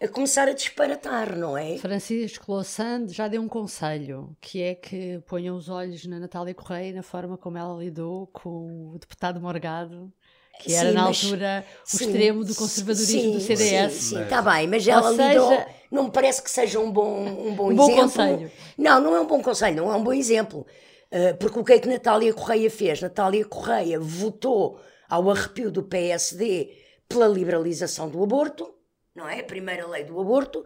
a 0.00 0.08
começar 0.08 0.48
a 0.48 0.52
disparatar, 0.52 1.36
não 1.38 1.56
é? 1.56 1.78
Francisco 1.78 2.50
Louçã 2.50 3.06
já 3.06 3.28
deu 3.28 3.40
um 3.40 3.46
conselho, 3.48 4.36
que 4.40 4.60
é 4.60 4.74
que 4.74 5.20
ponham 5.28 5.56
os 5.56 5.68
olhos 5.68 6.04
na 6.06 6.18
Natália 6.18 6.52
Correia 6.52 6.92
na 6.92 7.04
forma 7.04 7.38
como 7.38 7.56
ela 7.56 7.78
lidou 7.78 8.26
com 8.32 8.90
o 8.94 8.98
deputado 8.98 9.40
Morgado, 9.40 10.12
que 10.60 10.72
era 10.74 10.88
Sim, 10.90 10.94
na 10.94 11.04
mas- 11.04 11.24
altura 11.24 11.64
o 11.84 11.96
Sim, 11.96 12.04
extremo 12.04 12.44
do 12.44 12.54
conservadorismo 12.54 13.20
sim, 13.20 13.32
do 13.32 13.40
CDS. 13.40 13.92
Sim, 13.92 14.16
sim, 14.16 14.22
está 14.22 14.42
bem, 14.42 14.66
mas 14.68 14.86
ela 14.86 15.10
Ou 15.10 15.16
lidou. 15.16 15.48
seja- 15.48 15.66
Não 15.90 16.04
me 16.04 16.10
parece 16.10 16.40
que 16.42 16.50
seja 16.50 16.78
um 16.80 16.90
bom, 16.90 17.18
um 17.20 17.54
bom 17.54 17.70
Um 17.70 17.74
bom 17.76 17.84
exemplo. 17.90 18.02
conselho. 18.02 18.50
Não, 18.78 19.00
não 19.00 19.14
é 19.16 19.20
um 19.20 19.26
bom 19.26 19.42
conselho, 19.42 19.76
não 19.76 19.92
é 19.92 19.96
um 19.96 20.02
bom 20.02 20.12
exemplo. 20.12 20.66
Uh, 21.10 21.36
porque 21.38 21.58
o 21.58 21.64
que 21.64 21.72
é 21.74 21.78
que 21.78 21.88
Natália 21.88 22.32
Correia 22.32 22.70
fez? 22.70 23.00
Natália 23.02 23.44
Correia 23.44 24.00
votou 24.00 24.80
ao 25.10 25.28
arrepio 25.30 25.70
do 25.70 25.82
PSD 25.82 26.70
pela 27.06 27.28
liberalização 27.28 28.08
do 28.08 28.22
aborto, 28.22 28.72
não 29.14 29.28
é? 29.28 29.40
A 29.40 29.44
primeira 29.44 29.86
lei 29.86 30.04
do 30.04 30.18
aborto. 30.18 30.64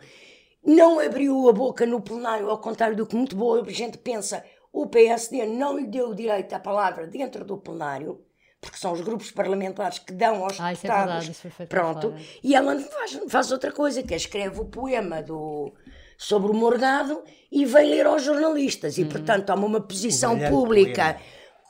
não 0.65 1.01
abriu 1.01 1.49
a 1.49 1.53
boca 1.53 1.85
no 1.87 2.01
plenário, 2.01 2.49
ao 2.51 2.59
contrário 2.61 2.97
do 2.97 3.07
que 3.07 3.17
muito 3.17 3.35
boa 3.37 3.65
gente 3.71 3.99
pensa. 3.99 4.45
O 4.73 4.87
PSD 4.87 5.47
não 5.47 5.77
lhe 5.79 5.87
deu 5.87 6.11
o 6.11 6.15
direito 6.15 6.53
à 6.53 6.59
palavra 6.61 7.07
dentro 7.07 7.45
do 7.45 7.57
plenário, 7.57 8.21
porque 8.67 8.79
são 8.79 8.93
os 8.93 9.01
grupos 9.01 9.31
parlamentares 9.31 9.99
que 10.01 10.13
dão 10.13 10.43
aos 10.45 10.59
Ah, 10.61 10.73
isso 10.73 10.87
é 10.87 10.89
deputados. 10.89 11.05
verdade, 11.13 11.31
isso 11.31 11.41
foi 11.43 11.51
feito 11.53 11.69
Pronto. 11.71 12.15
E 12.43 12.55
ela 12.55 12.79
faz, 12.81 13.21
faz 13.29 13.53
outra 13.53 13.71
coisa, 13.71 14.03
que 14.03 14.13
é 14.13 14.17
escreve 14.17 14.61
o 14.61 14.65
poema 14.65 15.23
do, 15.23 15.73
sobre 16.19 16.51
o 16.51 16.55
Morgado 16.55 17.23
e 17.51 17.65
vem 17.65 17.89
ler 17.91 18.07
aos 18.07 18.23
jornalistas. 18.25 18.99
E, 18.99 19.03
Uhum. 19.03 19.09
portanto, 19.09 19.47
toma 19.47 19.65
uma 19.67 19.81
posição 19.81 20.37
pública 20.51 21.15
poema. 21.15 21.21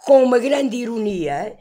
com 0.06 0.22
uma 0.24 0.38
grande 0.38 0.76
ironia, 0.76 1.56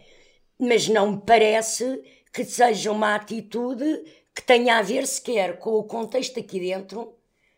mas 0.58 0.88
não 0.88 1.12
me 1.12 1.22
parece 1.26 2.02
que 2.34 2.46
seja 2.46 2.92
uma 2.92 3.14
atitude 3.16 3.86
que 4.34 4.42
tenha 4.42 4.78
a 4.78 4.82
ver 4.82 5.06
sequer 5.08 5.60
com 5.60 5.72
o 5.72 5.84
contexto 5.84 6.40
aqui 6.40 6.60
dentro, 6.60 7.14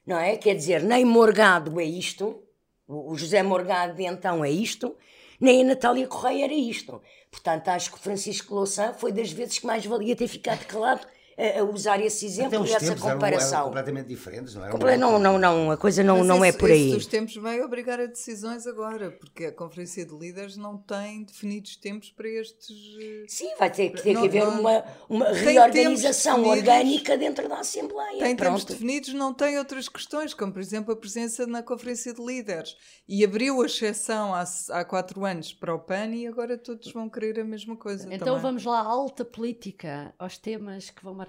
não 0.06 0.18
é? 0.20 0.36
Quer 0.38 0.56
dizer, 0.56 0.82
nem 0.84 1.06
Morgado 1.06 1.80
é 1.80 1.84
isto, 1.86 2.44
o 2.88 3.12
o 3.12 3.16
José 3.18 3.44
Morgado 3.44 3.96
de 3.96 4.06
então 4.06 4.44
é 4.46 4.50
isto, 4.50 4.96
nem 5.42 5.62
a 5.62 5.66
Natália 5.66 6.08
Correia 6.08 6.46
era 6.46 6.54
isto. 6.54 7.02
Portanto, 7.38 7.68
acho 7.70 7.92
que 7.92 8.00
Francisco 8.00 8.54
Louçã 8.56 8.94
foi 8.94 9.12
das 9.12 9.32
vezes 9.32 9.60
que 9.60 9.66
mais 9.66 9.86
valia 9.86 10.16
ter 10.16 10.28
ficado 10.28 10.66
calado 10.66 11.06
a, 11.38 11.64
usar 11.64 12.02
esse 12.02 12.26
exemplo 12.26 12.62
os 12.62 12.70
e 12.70 12.74
essa 12.74 12.86
tempos 12.86 13.02
eram, 13.02 13.10
eram 13.10 13.20
comparação. 13.20 13.64
completamente 13.66 14.08
diferentes, 14.08 14.56
não 14.56 14.66
é? 14.66 14.70
Comple- 14.72 14.98
Não, 14.98 15.20
não, 15.20 15.38
não, 15.38 15.72
a 15.72 15.78
coisa 15.78 16.04
não, 16.04 16.18
Mas 16.20 16.28
não 16.28 16.44
é 16.44 16.50
isso- 16.50 16.58
por 16.58 16.72
aí. 16.72 16.92
Dos 16.92 17.06
tempos 17.06 17.36
vai 17.36 17.62
obrigar 17.62 18.00
a 18.00 18.06
decisões 18.08 18.66
agora, 18.66 19.12
porque 19.12 19.46
a 19.46 19.52
Conferência 19.52 20.06
de 20.06 20.16
Líderes 20.18 20.58
não 20.58 20.78
tem 20.78 21.24
definidos 21.24 21.76
tempos 21.76 22.10
para 22.12 22.28
estes. 22.28 22.76
eh, 23.00 23.26
Sim, 23.28 23.50
vai 23.60 23.70
ter 23.72 23.90
que, 23.92 24.02
ter 24.02 24.14
Não- 24.14 24.22
que 24.22 24.28
haver 24.28 24.46
não- 24.46 24.60
uma, 24.62 24.84
uma 25.08 25.26
reorganização 25.32 26.36
tempos 26.42 26.58
orgânica 26.58 27.18
dentro 27.18 27.48
da 27.48 27.60
Assembleia. 27.60 28.20
Tem 28.20 28.36
tempos 28.36 28.64
Pronto. 28.64 28.74
definidos, 28.74 29.14
não 29.14 29.34
tem 29.34 29.58
outras 29.60 29.88
questões, 29.88 30.34
como 30.34 30.52
por 30.52 30.60
exemplo 30.62 30.92
a 30.94 30.96
presença 30.98 31.46
na 31.46 31.62
Conferência 31.62 32.14
de 32.14 32.24
Líderes. 32.26 32.76
E 33.08 33.24
abriu 33.24 33.62
a 33.62 33.66
exceção 33.68 34.34
há, 34.34 34.44
há 34.72 34.84
quatro 34.86 35.24
anos 35.24 35.54
para 35.54 35.74
o 35.74 35.80
PAN 35.80 36.08
e 36.16 36.26
agora 36.28 36.58
todos 36.58 36.92
vão 36.92 37.08
querer 37.10 37.40
a 37.40 37.44
mesma 37.44 37.76
coisa. 37.76 38.06
Então 38.12 38.28
também. 38.28 38.42
vamos 38.42 38.66
lá 38.66 38.80
à 38.80 38.86
alta 38.86 39.24
política, 39.24 40.14
aos 40.18 40.38
temas 40.38 40.90
que 40.90 41.04
vão 41.04 41.14
marcar 41.14 41.27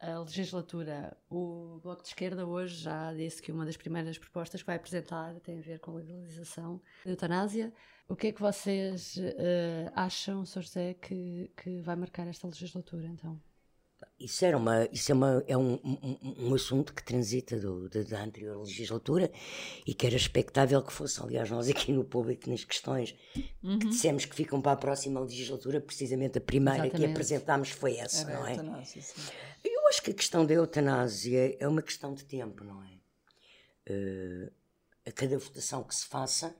a, 0.00 0.12
a 0.12 0.18
legislatura. 0.20 1.16
O 1.30 1.80
Bloco 1.82 2.02
de 2.02 2.08
Esquerda 2.08 2.46
hoje 2.46 2.82
já 2.82 3.12
disse 3.14 3.40
que 3.40 3.52
uma 3.52 3.64
das 3.64 3.76
primeiras 3.76 4.18
propostas 4.18 4.62
que 4.62 4.66
vai 4.66 4.76
apresentar 4.76 5.38
tem 5.40 5.58
a 5.58 5.62
ver 5.62 5.78
com 5.80 5.92
a 5.92 5.94
legalização 5.94 6.80
da 7.04 7.10
eutanásia. 7.10 7.72
O 8.08 8.16
que 8.16 8.28
é 8.28 8.32
que 8.32 8.40
vocês 8.40 9.16
eh, 9.18 9.90
acham, 9.94 10.44
Sr. 10.44 10.62
José, 10.62 10.94
que, 10.94 11.50
que 11.56 11.80
vai 11.80 11.96
marcar 11.96 12.26
esta 12.26 12.46
legislatura, 12.46 13.06
então? 13.06 13.40
Isso, 14.18 14.44
era 14.44 14.56
uma, 14.56 14.88
isso 14.92 15.10
é, 15.10 15.14
uma, 15.14 15.44
é 15.46 15.56
um, 15.56 15.74
um, 15.82 16.48
um 16.48 16.54
assunto 16.54 16.94
que 16.94 17.02
transita 17.02 17.58
do, 17.58 17.88
da, 17.88 18.02
da 18.02 18.22
anterior 18.22 18.58
legislatura 18.60 19.30
e 19.86 19.94
que 19.94 20.06
era 20.06 20.16
expectável 20.16 20.80
que 20.82 20.92
fosse. 20.92 21.20
Aliás, 21.22 21.50
nós 21.50 21.68
aqui 21.68 21.92
no 21.92 22.04
público, 22.04 22.48
nas 22.48 22.64
questões 22.64 23.14
que 23.32 23.78
dissemos 23.88 24.24
que 24.24 24.34
ficam 24.34 24.60
para 24.60 24.72
a 24.72 24.76
próxima 24.76 25.20
legislatura, 25.20 25.80
precisamente 25.80 26.38
a 26.38 26.40
primeira 26.40 26.82
que 26.82 26.88
Exatamente. 26.88 27.10
apresentámos 27.12 27.70
foi 27.70 27.96
essa, 27.96 28.30
Era 28.30 28.38
não 28.38 28.46
é? 28.46 28.52
eutanásia, 28.52 29.02
sim. 29.02 29.20
Eu 29.64 29.88
acho 29.88 30.02
que 30.02 30.10
a 30.10 30.14
questão 30.14 30.44
da 30.46 30.54
eutanásia 30.54 31.56
é 31.58 31.66
uma 31.68 31.82
questão 31.82 32.14
de 32.14 32.24
tempo, 32.24 32.64
não 32.64 32.82
é? 32.82 32.92
Eh, 33.86 34.50
a 35.04 35.12
cada 35.12 35.36
votação 35.38 35.82
que 35.82 35.94
se 35.94 36.06
faça, 36.06 36.54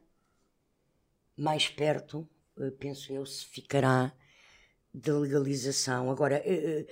mais 1.36 1.68
perto, 1.68 2.28
eh, 2.58 2.70
penso 2.70 3.12
eu, 3.12 3.24
se 3.24 3.44
ficará 3.46 4.12
da 4.92 5.18
legalização. 5.18 6.10
Agora, 6.10 6.42
eh, 6.44 6.86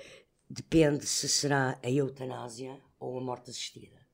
depende 0.50 1.06
se 1.06 1.28
será 1.28 1.78
a 1.82 1.88
eutanásia 1.90 2.80
ou 2.98 3.16
a 3.16 3.20
morte 3.20 3.50
assistida. 3.50 4.04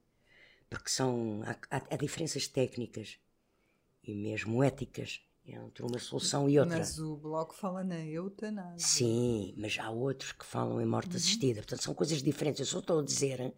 Porque 0.69 0.90
são, 0.90 1.43
há, 1.45 1.78
há- 1.90 1.97
diferenças 1.97 2.47
técnicas 2.47 3.19
e 4.02 4.14
mesmo 4.14 4.62
éticas 4.62 5.23
entre 5.45 5.83
uma 5.83 5.99
solução 5.99 6.49
e 6.49 6.59
outra. 6.59 6.78
Mas 6.78 6.99
o 6.99 7.16
Bloco 7.16 7.55
fala 7.55 7.83
na 7.83 8.05
eutanásia. 8.05 8.87
Sim, 8.87 9.55
mas 9.57 9.78
há 9.78 9.90
outros 9.90 10.33
que 10.33 10.45
falam 10.45 10.81
em 10.81 10.85
morte 10.87 11.16
assistida. 11.16 11.61
Portanto, 11.62 11.83
são 11.83 11.95
coisas 11.95 12.23
diferentes. 12.23 12.61
Eu 12.61 12.66
só 12.66 12.81
estou 12.81 12.99
a 13.00 13.05
dizer 13.05 13.55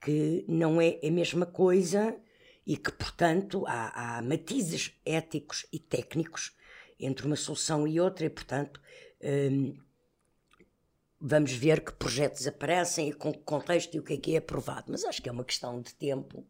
que 0.00 0.44
não 0.46 0.80
é 0.80 1.00
a 1.02 1.10
mesma 1.10 1.46
coisa 1.46 2.16
e 2.66 2.76
que, 2.76 2.92
portanto, 2.92 3.66
há, 3.66 4.18
há 4.18 4.22
matizes 4.22 4.92
éticos 5.04 5.66
e 5.72 5.78
técnicos 5.78 6.54
entre 7.00 7.26
uma 7.26 7.36
solução 7.36 7.88
e 7.88 7.98
outra 7.98 8.26
e, 8.26 8.30
portanto, 8.30 8.80
hum, 9.22 9.74
vamos 11.20 11.52
ver 11.52 11.84
que 11.84 11.92
projetos 11.92 12.46
aparecem 12.46 13.08
e 13.08 13.12
com 13.12 13.32
que 13.32 13.40
contexto 13.40 13.94
e 13.94 13.98
o 14.00 14.02
que 14.04 14.14
é 14.14 14.16
que 14.16 14.34
é 14.34 14.38
aprovado. 14.38 14.86
Mas 14.90 15.04
acho 15.04 15.20
que 15.22 15.28
é 15.28 15.32
uma 15.32 15.44
questão 15.44 15.80
de 15.80 15.94
tempo, 15.94 16.46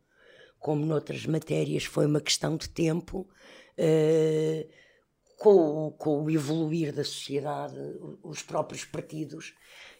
como 0.59 0.85
noutras 0.85 1.25
matérias 1.27 1.85
foi 1.85 2.07
uma 2.07 2.21
questão 2.21 2.57
de 2.57 2.69
tempo. 2.69 3.29
eh, 3.77 4.67
com, 5.37 5.87
o- 5.87 5.93
com 5.93 6.25
o 6.25 6.31
evoluir 6.31 6.93
da 6.93 7.05
sociedade, 7.05 7.77
os 8.25 8.43
próprios 8.43 8.85
partidos 8.85 9.55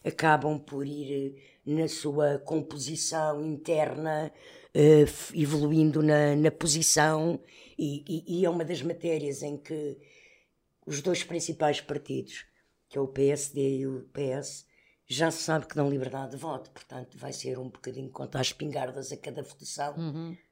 acabam 0.05 0.59
por 0.59 0.85
ir 0.85 1.37
eh, 1.67 1.71
na 1.73 1.87
sua 1.87 2.39
composição 2.41 3.45
interna, 3.45 4.33
f- 4.75 5.41
evoluindo 5.41 6.03
na, 6.03 6.35
na 6.35 6.51
posição, 6.51 7.41
e, 7.79 8.03
e- 8.09 8.41
e 8.41 8.45
é 8.45 8.51
uma 8.51 8.65
das 8.65 8.83
matérias 8.83 9.43
em 9.43 9.57
que 9.57 9.97
os 10.87 11.01
dois 11.03 11.23
principais 11.23 11.81
partidos, 11.81 12.45
que 12.89 12.97
é 12.99 13.01
o 13.01 13.07
PSD 13.09 13.79
e 13.79 13.87
o 13.87 14.09
PS, 14.13 14.67
já 15.07 15.31
se 15.31 15.43
sabe 15.43 15.67
que 15.67 15.75
dão 15.75 15.89
liberdade 15.89 16.33
de 16.33 16.37
voto, 16.37 16.71
portanto 16.71 17.17
vai 17.19 17.33
ser 17.33 17.59
um 17.59 17.69
bocadinho 17.69 18.11
contra 18.11 18.41
as 18.41 18.49
espingardas 18.49 19.11
a 19.13 19.17
cada 19.17 19.43
votação, 19.43 19.95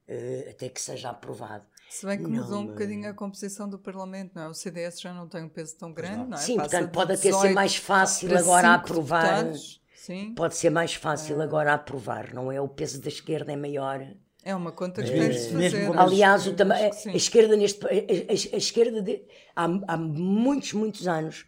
eh, 0.08 0.48
até 0.50 0.68
que 0.68 0.80
seja 0.80 1.10
aprovado. 1.10 1.64
Se 1.90 2.04
bem 2.04 2.16
que 2.18 2.24
Não, 2.24 2.30
mudou 2.42 2.60
um 2.60 2.66
bocadinho 2.66 3.08
a 3.08 3.14
composição 3.14 3.68
do 3.68 3.78
Parlamento, 3.78 4.32
não 4.34 4.42
é? 4.42 4.48
O 4.48 4.54
CDS 4.54 5.00
já 5.00 5.12
não 5.14 5.28
tem 5.28 5.44
um 5.44 5.48
peso 5.48 5.76
tão 5.78 5.92
grande, 5.92 6.28
não 6.28 6.36
é? 6.36 6.40
Sim, 6.40 6.56
Passa 6.56 6.68
portanto, 6.70 6.86
de 6.88 6.92
pode 6.94 7.12
até 7.12 7.22
ser 7.22 7.28
18 7.32 7.54
mais 7.54 7.76
fácil 7.76 8.36
agora 8.36 8.74
aprovar. 8.74 9.22
deputados. 9.44 9.80
Sim, 9.94 10.34
Pode 10.34 10.56
ser 10.56 10.70
mais 10.70 10.94
fácil 10.94 11.40
agora 11.42 11.74
aprovar, 11.74 12.32
não 12.34 12.50
é? 12.52 12.60
O 12.60 12.68
peso 12.68 13.00
da 13.00 13.08
esquerda 13.08 13.52
é 13.52 13.56
maior. 13.56 14.06
é 14.44 14.54
uma 14.54 14.70
conta 14.72 15.02
que 15.02 15.10
Mas 15.10 15.18
tem 15.20 15.28
de 15.30 15.38
se 15.38 15.52
fazer. 15.52 15.86
quando- 15.86 15.98
Aliás, 16.00 16.46
o 16.46 16.50
a, 16.50 17.10
a 17.12 17.16
esquerda 17.16 17.56
neste 17.56 17.84
a, 17.84 17.88
a- 17.88 18.54
a 18.54 18.56
esquerda 18.56 19.02
de- 19.02 19.22
há, 19.56 19.64
há 19.88 19.96
muitos, 19.96 20.72
muitos 20.74 21.08
anos, 21.08 21.44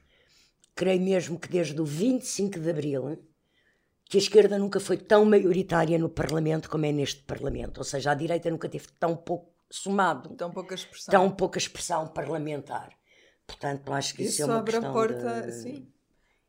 creio 0.78 1.00
mesmo 1.02 1.36
que 1.40 1.48
desde 1.48 1.80
o 1.80 1.84
25 1.84 2.60
de 2.60 2.70
Abril, 2.70 3.18
que 4.04 4.16
a 4.16 4.20
esquerda 4.20 4.56
nunca 4.56 4.78
foi 4.78 4.96
tão 4.96 5.24
maioritária 5.24 5.98
no 5.98 6.08
Parlamento 6.08 6.70
como 6.70 6.86
é 6.86 6.92
neste 6.92 7.22
Parlamento. 7.24 7.78
Ou 7.78 7.84
seja, 7.84 8.12
a 8.12 8.14
direita 8.14 8.48
nunca 8.48 8.68
teve 8.68 8.86
tão 8.98 9.16
pouco 9.16 9.52
somado, 9.68 10.36
Tão 10.36 10.52
pouca 10.52 10.76
expressão. 10.76 11.10
tão 11.12 11.30
pouca 11.32 11.58
expressão 11.58 12.06
parlamentar. 12.06 12.90
Portanto, 13.44 13.92
acho 13.92 14.14
que 14.14 14.22
isso, 14.22 14.34
Isso 14.34 14.42
é 14.42 14.46
uma 14.46 14.58
abre 14.60 14.72
questão 14.72 14.90
a 14.90 14.92
porta, 14.92 15.42
de, 15.42 15.52
sim. 15.52 15.88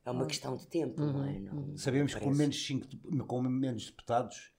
é 0.05 0.11
uma 0.11 0.25
questão 0.27 0.55
de 0.55 0.67
tempo, 0.67 1.01
não 1.01 1.25
é? 1.25 1.39
Não- 1.39 1.75
Sabemos 1.75 2.13
que 2.13 2.19
com 2.21 2.29
menos, 2.31 2.63
cinco, 2.65 2.87
com 3.25 3.41
menos 3.41 3.87
deputados, 3.87 4.51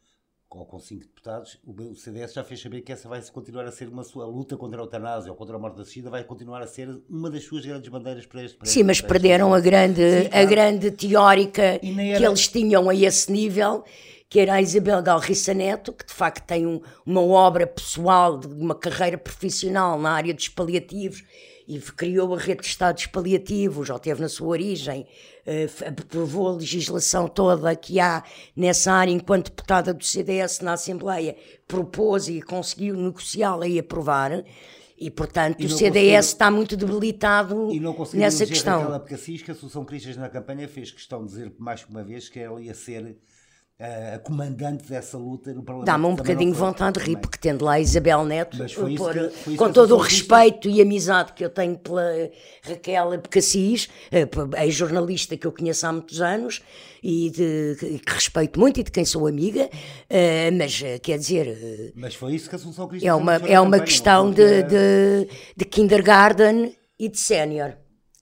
ou 0.58 0.66
com 0.66 0.80
5 0.80 1.00
deputados, 1.04 1.60
o 1.64 1.94
CDS 1.94 2.32
já 2.32 2.42
fez 2.42 2.60
saber 2.60 2.80
que 2.80 2.90
essa 2.90 3.08
vai 3.08 3.22
continuar 3.32 3.64
a 3.66 3.70
ser 3.70 3.88
uma 3.88 4.02
sua 4.02 4.26
luta 4.26 4.56
contra 4.56 4.80
a 4.80 4.82
eutanásia 4.82 5.30
ou 5.30 5.36
contra 5.36 5.54
a 5.54 5.58
morte 5.58 5.80
assistida, 5.80 6.10
vai 6.10 6.24
continuar 6.24 6.60
a 6.60 6.66
ser 6.66 6.88
uma 7.08 7.30
das 7.30 7.44
suas 7.44 7.64
grandes 7.64 7.88
bandeiras 7.88 8.26
para 8.26 8.42
este 8.42 8.56
para 8.58 8.66
Sim, 8.66 8.82
mas 8.82 9.00
perderam 9.00 9.54
a 9.54 9.60
grande, 9.60 10.02
Sim, 10.02 10.26
a 10.26 10.30
claro. 10.30 10.48
grande 10.48 10.90
teórica 10.90 11.78
E 11.80 11.92
nem 11.92 12.08
que 12.08 12.16
era- 12.16 12.26
eles 12.26 12.48
tinham 12.48 12.88
a 12.90 12.94
esse 12.94 13.30
nível, 13.30 13.84
que 14.30 14.38
era 14.38 14.54
a 14.54 14.62
Isabel 14.62 15.02
Galriça 15.02 15.52
Neto, 15.52 15.92
que 15.92 16.06
de 16.06 16.12
facto 16.14 16.44
tem 16.46 16.64
um- 16.64 16.80
uma 17.04 17.20
obra 17.20 17.66
pessoal, 17.66 18.38
de 18.38 18.46
uma 18.46 18.76
carreira 18.76 19.18
profissional 19.18 19.98
na 19.98 20.12
área 20.12 20.32
dos 20.32 20.48
paliativos 20.48 21.24
e 21.66 21.80
criou 21.80 22.32
a 22.34 22.38
rede 22.38 22.60
de 22.62 22.68
estados 22.68 23.06
paliativos, 23.06 23.88
já 23.88 23.98
teve 23.98 24.20
na 24.20 24.28
sua 24.28 24.46
origem, 24.46 25.04
eh, 25.44 25.68
aprovou 25.84 26.46
a 26.48 26.52
legislação 26.52 27.26
toda 27.26 27.74
que 27.74 27.98
há 27.98 28.22
nessa 28.54 28.92
área 28.92 29.10
enquanto 29.10 29.50
deputada 29.50 29.92
do 29.92 30.04
CDS 30.04 30.60
na 30.62 30.74
Assembleia, 30.74 31.36
propôs 31.66 32.28
e 32.28 32.40
conseguiu 32.40 32.94
negociá-la 32.96 33.66
e 33.66 33.80
aprovar. 33.80 34.44
E, 34.96 35.10
portanto, 35.10 35.60
E 35.60 35.66
o 35.66 35.70
CDS 35.70 36.26
está 36.28 36.50
muito 36.52 36.76
debilitado 36.76 37.72
E 37.72 37.80
não 37.80 37.94
conseguiu 37.94 38.20
nessa 38.20 38.46
questão. 38.46 38.80
Raquel 38.80 38.94
Abcacis, 38.94 39.42
que 39.42 39.50
a 39.50 39.54
Associação 39.54 39.84
Cristas 39.84 40.16
na 40.16 40.28
campanha 40.28 40.68
fez 40.68 40.92
questão 40.92 41.24
de 41.24 41.30
dizer 41.30 41.52
mais 41.58 41.82
que 41.82 41.90
uma 41.90 42.04
vez 42.04 42.28
que 42.28 42.38
ela 42.38 42.60
ia 42.62 42.74
ser 42.74 43.16
a 44.14 44.18
comandante 44.18 44.84
dessa 44.88 45.16
luta 45.16 45.54
no 45.54 45.62
Parlamento. 45.62 45.86
Dá-me 45.86 46.04
um 46.06 46.14
bocadinho 46.14 46.54
foi. 46.54 46.66
vontade 46.66 47.00
de 47.00 47.06
rir, 47.06 47.16
porque 47.16 47.38
tendo 47.38 47.64
lá 47.64 47.72
a 47.72 47.80
Isabel 47.80 48.24
Neto, 48.26 48.56
Mas 48.58 48.72
foi 48.74 48.92
isso 48.92 49.02
por- 49.04 49.14
que- 49.14 49.56
com 49.56 49.72
todo 49.72 49.94
o 49.94 49.98
respeito 49.98 50.68
e 50.68 50.82
amizade 50.82 51.32
que 51.32 51.42
eu 51.42 51.48
tenho 51.48 51.78
pela 51.78 52.04
Raquel 52.62 53.12
Abcacis, 53.12 53.88
a 54.56 54.68
jornalista 54.68 55.34
que 55.36 55.46
eu 55.46 55.52
conheço 55.52 55.86
há 55.86 55.92
muitos 55.92 56.20
anos 56.20 56.60
e 57.02 57.30
de, 57.30 58.00
que 58.04 58.12
respeito 58.12 58.60
muito 58.60 58.78
e 58.80 58.82
de 58.82 58.90
quem 58.90 59.04
sou 59.06 59.26
amiga, 59.26 59.70
eh, 60.10 60.50
mas 60.50 60.82
eh, 60.84 60.98
quer 60.98 61.16
dizer, 61.18 61.46
eh, 61.48 61.92
Mas 61.94 62.14
foi 62.14 62.34
isso 62.34 62.48
que 62.50 62.54
a 62.54 62.58
Assunção 62.58 62.86
Cristas 62.86 63.08
é 63.08 63.14
uma, 63.14 63.36
é 63.36 63.58
uma 63.58 63.80
questão 63.80 64.30
de, 64.30 64.62
de, 64.64 65.28
de 65.56 65.64
kindergarten 65.64 66.76
e 66.98 67.08
de 67.08 67.18
sénior. 67.18 67.72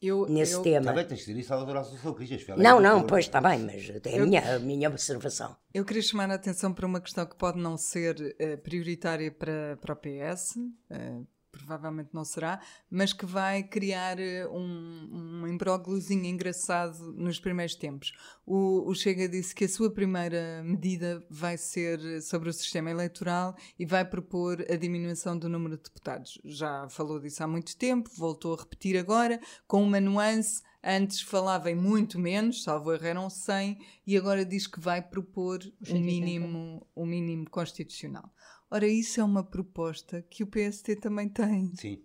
Eu, 0.00 0.26
nesse 0.28 0.52
eu, 0.54 0.62
tema. 0.62 0.86
Também 0.86 1.06
tens 1.06 1.18
de 1.20 1.26
dizer 1.26 1.40
isso 1.40 1.52
à 1.52 1.56
doutora 1.56 1.80
Assunção 1.80 2.14
Cristas. 2.14 2.48
ela 2.48 2.62
Não, 2.62 2.80
não, 2.80 3.02
pois 3.04 3.24
está 3.24 3.40
bem, 3.40 3.58
mas 3.60 3.88
é 3.90 4.08
a 4.08 4.16
Eu- 4.16 4.26
minha, 4.26 4.56
a 4.56 4.58
minha 4.58 4.88
observação. 4.88 5.56
Eu 5.74 5.84
queria 5.84 6.02
chamar 6.02 6.30
a 6.30 6.34
atenção 6.34 6.72
para 6.72 6.86
uma 6.86 7.00
questão 7.00 7.26
que 7.26 7.34
pode 7.36 7.58
não 7.58 7.76
ser 7.76 8.36
eh, 8.38 8.56
prioritária 8.56 9.30
para, 9.32 9.76
para 9.80 9.92
o 9.92 9.96
PS, 9.96 10.56
eh, 10.90 11.20
provavelmente 11.50 12.10
não 12.12 12.24
será, 12.24 12.60
mas 12.90 13.12
que 13.12 13.26
vai 13.26 13.62
criar 13.62 14.18
eh, 14.18 14.46
um, 14.48 15.42
um 15.42 15.46
imbrógliozinho 15.46 16.24
engraçado 16.26 17.12
nos 17.12 17.38
primeiros 17.40 17.74
tempos. 17.74 18.12
O, 18.46 18.88
o 18.88 18.94
Chega 18.94 19.28
disse 19.28 19.54
que 19.54 19.64
a 19.64 19.68
sua 19.68 19.90
primeira 19.90 20.62
medida 20.64 21.24
vai 21.30 21.56
ser 21.56 22.22
sobre 22.22 22.48
o 22.48 22.52
sistema 22.52 22.90
eleitoral 22.90 23.56
e 23.78 23.84
vai 23.84 24.04
propor 24.04 24.64
a 24.70 24.76
diminuição 24.76 25.38
do 25.38 25.48
número 25.48 25.76
de 25.76 25.84
deputados. 25.84 26.38
Já 26.44 26.88
falou 26.88 27.18
disso 27.18 27.42
há 27.42 27.46
muito 27.46 27.76
tempo, 27.76 28.10
voltou 28.16 28.54
a 28.54 28.58
repetir 28.58 28.96
agora, 28.96 29.40
com 29.66 29.82
uma 29.82 30.00
nuance. 30.00 30.62
Antes 30.82 31.20
falava 31.20 31.70
em 31.70 31.74
muito 31.74 32.20
menos, 32.20 32.62
salvo 32.62 32.92
erro 32.92 33.04
eram 33.04 33.28
100, 33.28 33.78
e 34.06 34.16
agora 34.16 34.44
diz 34.44 34.66
que 34.66 34.78
vai 34.78 35.02
propor 35.02 35.58
o 35.58 35.86
180. 35.86 36.00
mínimo, 36.00 36.86
o 36.94 37.04
mínimo 37.04 37.50
constitucional. 37.50 38.32
Ora, 38.70 38.86
isso 38.86 39.20
é 39.20 39.24
uma 39.24 39.42
proposta 39.42 40.22
que 40.28 40.42
o 40.42 40.46
PST 40.46 40.96
também 40.96 41.28
tem. 41.28 41.72
Sim. 41.76 42.02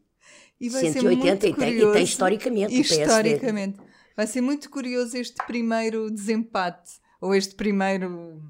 E 0.59 0.69
vai 0.69 0.81
ser 0.81 0.93
180 0.93 1.07
muito 1.09 1.27
e 1.27 1.37
tem, 1.37 1.49
e 1.51 1.53
curioso. 1.53 1.93
tem 1.93 2.03
historicamente 2.03 2.65
o 2.79 2.83
PSD. 2.87 3.01
Historicamente. 3.03 3.79
Vai 4.15 4.27
ser 4.27 4.41
muito 4.41 4.69
curioso 4.69 5.17
este 5.17 5.35
primeiro 5.45 6.09
desempate, 6.09 6.91
ou 7.19 7.33
este 7.35 7.55
primeiro... 7.55 8.41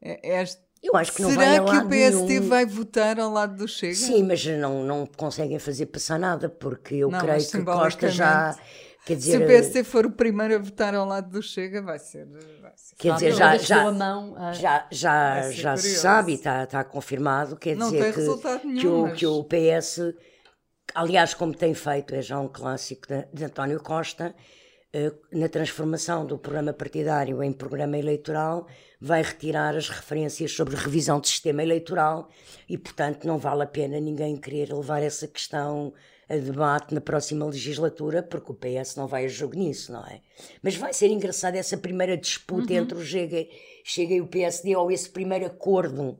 é- 0.00 0.40
Este, 0.42 0.60
Eu 0.82 0.94
acho 0.96 1.12
que 1.12 1.22
não 1.22 1.30
Será 1.30 1.60
vai 1.62 1.80
que 1.80 1.86
o 1.86 1.88
PST 1.88 2.26
nenhum. 2.28 2.48
vai 2.48 2.66
votar 2.66 3.18
ao 3.18 3.32
lado 3.32 3.56
do 3.56 3.66
Chega? 3.66 3.94
Sim, 3.94 4.22
mas 4.24 4.44
não, 4.46 4.84
não 4.84 5.06
conseguem 5.06 5.58
fazer 5.58 5.86
passar 5.86 6.18
nada, 6.18 6.48
porque 6.48 6.94
eu 6.96 7.10
Não, 7.10 7.18
creio 7.20 7.44
que 7.48 7.62
Costa 7.64 8.08
já. 8.08 8.56
Quer 9.04 9.20
Se 9.20 9.36
o 9.36 9.40
dizer, 9.40 9.62
PST 9.62 9.84
for 9.84 10.06
o 10.06 10.12
primeiro 10.12 10.54
a 10.54 10.58
votar 10.58 10.94
ao 10.94 11.04
lado 11.06 11.28
do 11.30 11.42
Chega, 11.42 11.82
vai 11.82 11.98
ser... 11.98 12.24
Vai 12.60 12.72
ser 12.76 12.94
quer 12.96 13.14
dizer 13.14 13.26
pelo 13.26 13.38
já, 13.38 13.56
já, 13.56 13.82
a 13.88 13.92
mão 13.92 14.34
a- 14.36 14.52
já, 14.52 14.86
já, 14.92 15.34
Vai 15.34 15.42
ser 15.44 15.52
já 15.54 15.76
se 15.76 15.94
sabe 15.96 16.32
e 16.32 16.34
está, 16.36 16.62
está 16.62 16.84
confirmado, 16.84 17.56
quer 17.56 17.76
Não 17.76 17.90
dizer 17.90 18.02
tem 18.04 18.12
que, 18.12 18.18
resultado 18.20 18.64
nenhum, 18.64 18.80
que, 18.80 18.86
o, 18.86 19.02
mas- 19.02 19.18
que 19.18 19.26
o 19.26 19.44
PS, 19.44 20.14
aliás, 20.94 21.34
como 21.34 21.54
tem 21.54 21.74
feito, 21.74 22.14
é 22.14 22.22
já 22.22 22.38
um 22.38 22.48
clássico 22.48 23.08
de, 23.08 23.26
de 23.32 23.44
António 23.44 23.80
Costa, 23.82 24.34
eh, 24.92 25.12
na 25.32 25.48
transformação 25.48 26.24
do 26.24 26.38
programa 26.38 26.72
partidário 26.72 27.42
em 27.42 27.52
programa 27.52 27.98
eleitoral, 27.98 28.68
vai 29.00 29.22
retirar 29.22 29.74
as 29.74 29.88
referências 29.88 30.52
sobre 30.52 30.76
revisão 30.76 31.18
de 31.20 31.28
sistema 31.28 31.60
eleitoral 31.62 32.28
e, 32.68 32.78
portanto, 32.78 33.26
não 33.26 33.36
vale 33.38 33.62
a 33.64 33.66
pena 33.66 33.98
ninguém 33.98 34.36
querer 34.36 34.72
levar 34.72 35.02
essa 35.02 35.26
questão 35.26 35.92
a 36.32 36.36
debate 36.36 36.94
na 36.94 37.00
próxima 37.00 37.44
legislatura, 37.44 38.22
porque 38.22 38.52
o 38.52 38.54
PS 38.54 38.96
não 38.96 39.06
vai 39.06 39.26
a 39.26 39.28
jogo 39.28 39.54
nisso, 39.56 39.92
não 39.92 40.04
é? 40.06 40.20
Mas 40.62 40.74
vai 40.76 40.92
ser 40.94 41.08
engraçado 41.08 41.56
essa 41.56 41.76
primeira 41.76 42.16
disputa 42.16 42.72
entre 42.72 42.96
o 42.96 43.04
Chega, 43.04 43.46
Chega 43.84 44.14
e 44.14 44.20
o 44.20 44.26
PSD, 44.26 44.74
ou 44.76 44.90
esse 44.90 45.10
primeiro 45.10 45.46
acordo 45.46 46.18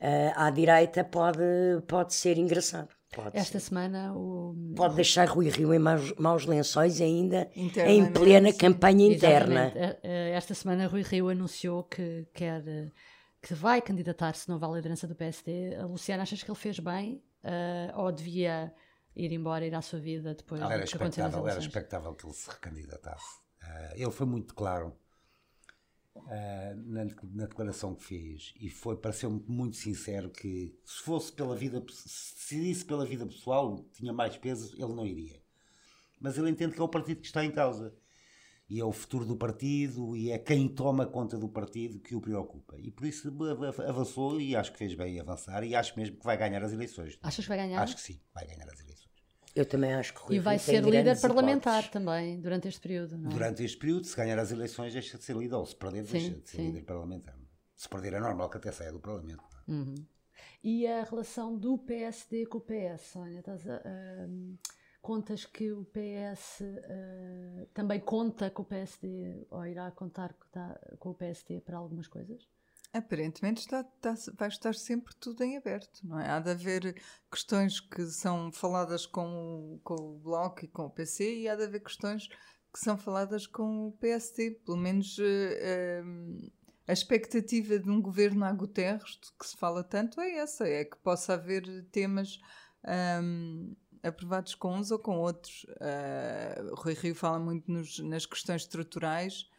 eh, 0.00 0.32
à 0.36 0.50
direita 0.50 1.02
pode, 1.02 1.40
pode 1.86 2.12
ser 2.14 2.36
engraçado. 2.36 2.88
Pode, 3.14 3.38
Esta 3.38 3.58
ser. 3.58 3.68
semana 3.68 4.12
o. 4.14 4.54
pode 4.76 4.94
deixar 4.94 5.26
Rui 5.26 5.48
Rio 5.48 5.72
em 5.72 5.78
maus, 5.78 6.12
maus 6.18 6.44
lençóis 6.44 7.00
ainda 7.00 7.50
em 7.56 8.12
plena 8.12 8.52
campanha 8.52 9.06
interna. 9.06 9.72
Exatamente. 9.74 9.78
Eh, 9.78 9.98
eh, 10.02 10.30
Esta 10.36 10.54
semana 10.54 10.86
Rui 10.86 11.02
Rio 11.02 11.30
anunciou 11.30 11.84
que 11.84 12.26
quer 12.34 12.62
que 13.40 13.54
vai 13.54 13.80
candidatar-se 13.80 14.48
novo 14.48 14.66
à 14.66 14.76
liderança 14.76 15.06
do 15.06 15.14
PSD. 15.14 15.76
A 15.76 15.86
Luciana, 15.86 16.22
achas 16.24 16.42
que 16.42 16.50
ele 16.50 16.58
fez 16.58 16.78
bem? 16.78 17.22
Eh, 17.42 17.92
ou 17.96 18.10
devia 18.12 18.72
ir 19.18 19.32
embora, 19.32 19.66
ir 19.66 19.74
à 19.74 19.82
sua 19.82 19.98
vida 19.98 20.34
depois 20.34 20.60
Era 20.60 20.78
do 20.78 20.88
que 20.88 20.96
aconteceu 20.96 21.24
nas 21.24 21.34
era 21.34 21.58
expectável 21.60 22.14
que 22.14 22.26
ele 22.26 22.34
se 22.34 22.48
recandidatasse. 22.48 23.38
Ah, 23.60 23.92
ele 23.94 24.10
foi 24.10 24.26
muito 24.26 24.54
claro 24.54 24.96
ah, 26.16 26.74
na, 26.76 27.04
na 27.04 27.46
declaração 27.46 27.94
que 27.94 28.04
fez 28.04 28.54
e 28.60 28.68
foi 28.68 28.96
pareceu-me 28.96 29.42
muito 29.46 29.76
sincero 29.76 30.30
que 30.30 30.78
se 30.84 31.02
fosse 31.02 31.32
pela 31.32 31.56
vida, 31.56 31.82
se 31.90 32.34
decidisse 32.34 32.84
pela 32.84 33.04
vida 33.06 33.26
pessoal, 33.26 33.84
tinha 33.92 34.12
mais 34.12 34.36
peso, 34.36 34.74
ele 34.74 34.94
não 34.94 35.06
iria. 35.06 35.40
Mas 36.20 36.36
ele 36.36 36.50
entende 36.50 36.74
que 36.74 36.80
é 36.80 36.84
o 36.84 36.88
partido 36.88 37.20
que 37.20 37.26
está 37.26 37.44
em 37.44 37.50
causa. 37.50 37.94
E 38.70 38.78
é 38.80 38.84
o 38.84 38.92
futuro 38.92 39.24
do 39.24 39.34
partido 39.34 40.14
e 40.14 40.30
é 40.30 40.38
quem 40.38 40.68
toma 40.68 41.06
conta 41.06 41.38
do 41.38 41.48
partido 41.48 41.98
que 42.00 42.14
o 42.14 42.20
preocupa. 42.20 42.76
E 42.78 42.90
por 42.90 43.06
isso 43.06 43.28
av- 43.28 43.80
avançou 43.80 44.38
e 44.38 44.54
acho 44.54 44.72
que 44.72 44.78
fez 44.78 44.92
bem 44.94 45.16
em 45.16 45.20
avançar 45.20 45.64
e 45.64 45.74
acho 45.74 45.98
mesmo 45.98 46.18
que 46.18 46.24
vai 46.24 46.36
ganhar 46.36 46.62
as 46.62 46.72
eleições. 46.72 47.18
Achas 47.22 47.46
que 47.46 47.48
vai 47.48 47.56
ganhar? 47.56 47.80
Acho 47.80 47.94
que 47.96 48.02
sim, 48.02 48.20
vai 48.34 48.46
ganhar 48.46 48.68
as 48.68 48.78
eleições. 48.80 49.07
Eu 49.58 49.66
também 49.66 49.92
acho 49.92 50.14
que 50.14 50.20
Rui 50.20 50.36
E 50.36 50.38
vai 50.38 50.56
Rio 50.56 50.64
tem 50.66 50.74
ser 50.76 50.84
líder 50.88 51.20
parlamentar 51.20 51.72
hipóteses. 51.82 51.90
também 51.90 52.40
durante 52.40 52.68
este 52.68 52.80
período, 52.80 53.18
não 53.18 53.30
é? 53.30 53.32
Durante 53.32 53.64
este 53.64 53.76
período, 53.76 54.04
se 54.06 54.16
ganhar 54.16 54.38
as 54.38 54.52
eleições, 54.52 54.92
deixa 54.92 55.18
de 55.18 55.24
ser 55.24 55.36
líder, 55.36 55.56
ou 55.56 55.66
se 55.66 55.74
perder, 55.74 56.04
Sim, 56.04 56.12
deixa 56.12 56.30
de 56.30 56.48
ser 56.48 56.56
sim. 56.58 56.66
líder 56.66 56.82
parlamentar. 56.84 57.36
Se 57.74 57.88
perder 57.88 58.12
é 58.14 58.20
normal 58.20 58.48
que 58.50 58.56
até 58.56 58.70
saia 58.70 58.92
do 58.92 59.00
Parlamento. 59.00 59.42
é? 59.68 59.72
Uhum. 59.72 59.94
E 60.62 60.86
a 60.86 61.02
relação 61.02 61.56
do 61.56 61.76
PSD 61.78 62.46
com 62.46 62.58
o 62.58 62.60
PS, 62.60 63.00
Sónia? 63.12 63.40
Estás 63.40 63.68
a- 63.68 63.82
ahm, 63.84 64.54
contas 65.02 65.44
que 65.44 65.72
o 65.72 65.84
PS 65.84 66.62
ah, 66.62 67.66
também 67.74 67.98
conta 68.00 68.50
com 68.50 68.62
o 68.62 68.64
PSD 68.64 69.46
ou 69.50 69.66
irá 69.66 69.90
contar 69.90 70.34
co- 70.34 70.46
tá- 70.52 70.78
com 71.00 71.10
o 71.10 71.14
PSD 71.14 71.60
para 71.60 71.76
algumas 71.78 72.06
coisas? 72.06 72.46
Aparentemente 72.92 73.60
está, 73.60 73.80
está- 73.80 74.32
vai 74.36 74.48
estar 74.48 74.74
sempre 74.74 75.14
tudo 75.16 75.42
em 75.44 75.56
aberto, 75.56 76.00
não 76.04 76.18
é? 76.18 76.28
Há 76.30 76.40
de 76.40 76.50
haver 76.50 77.00
questões 77.30 77.80
que 77.80 78.06
são 78.06 78.50
faladas 78.50 79.04
com, 79.06 79.74
o- 79.74 79.80
com 79.84 79.94
o 79.94 80.18
Bloco 80.18 80.64
e 80.64 80.68
com 80.68 80.86
o 80.86 80.90
PC 80.90 81.40
e 81.40 81.48
há 81.48 81.54
de 81.54 81.64
haver 81.64 81.80
questões 81.82 82.28
que 82.72 82.78
são 82.80 82.96
faladas 82.96 83.46
com 83.46 83.88
o 83.88 83.92
PST. 83.92 84.62
Pelo 84.64 84.76
menos 84.78 85.18
eh, 85.20 85.58
eh, 85.60 86.02
a 86.86 86.92
expectativa 86.92 87.78
de 87.78 87.90
um 87.90 88.00
governo 88.00 88.44
a 88.44 88.52
Guterres, 88.52 89.18
de 89.22 89.32
que 89.38 89.46
se 89.46 89.56
fala 89.56 89.84
tanto, 89.84 90.20
é 90.20 90.36
essa: 90.38 90.66
é 90.66 90.84
que 90.84 90.96
possa 90.98 91.34
haver 91.34 91.84
temas. 91.92 92.40
ahm, 92.84 93.74
aprovados 94.02 94.54
com 94.54 94.72
uns 94.76 94.90
ou 94.92 94.98
com 95.00 95.18
outros. 95.18 95.66
Ah, 95.80 96.62
o 96.70 96.74
Rui 96.76 96.94
Rio 96.94 97.14
fala 97.14 97.38
muito 97.40 97.70
nos- 97.70 97.98
nas 97.98 98.24
questões 98.24 98.62
estruturais, 98.62 99.50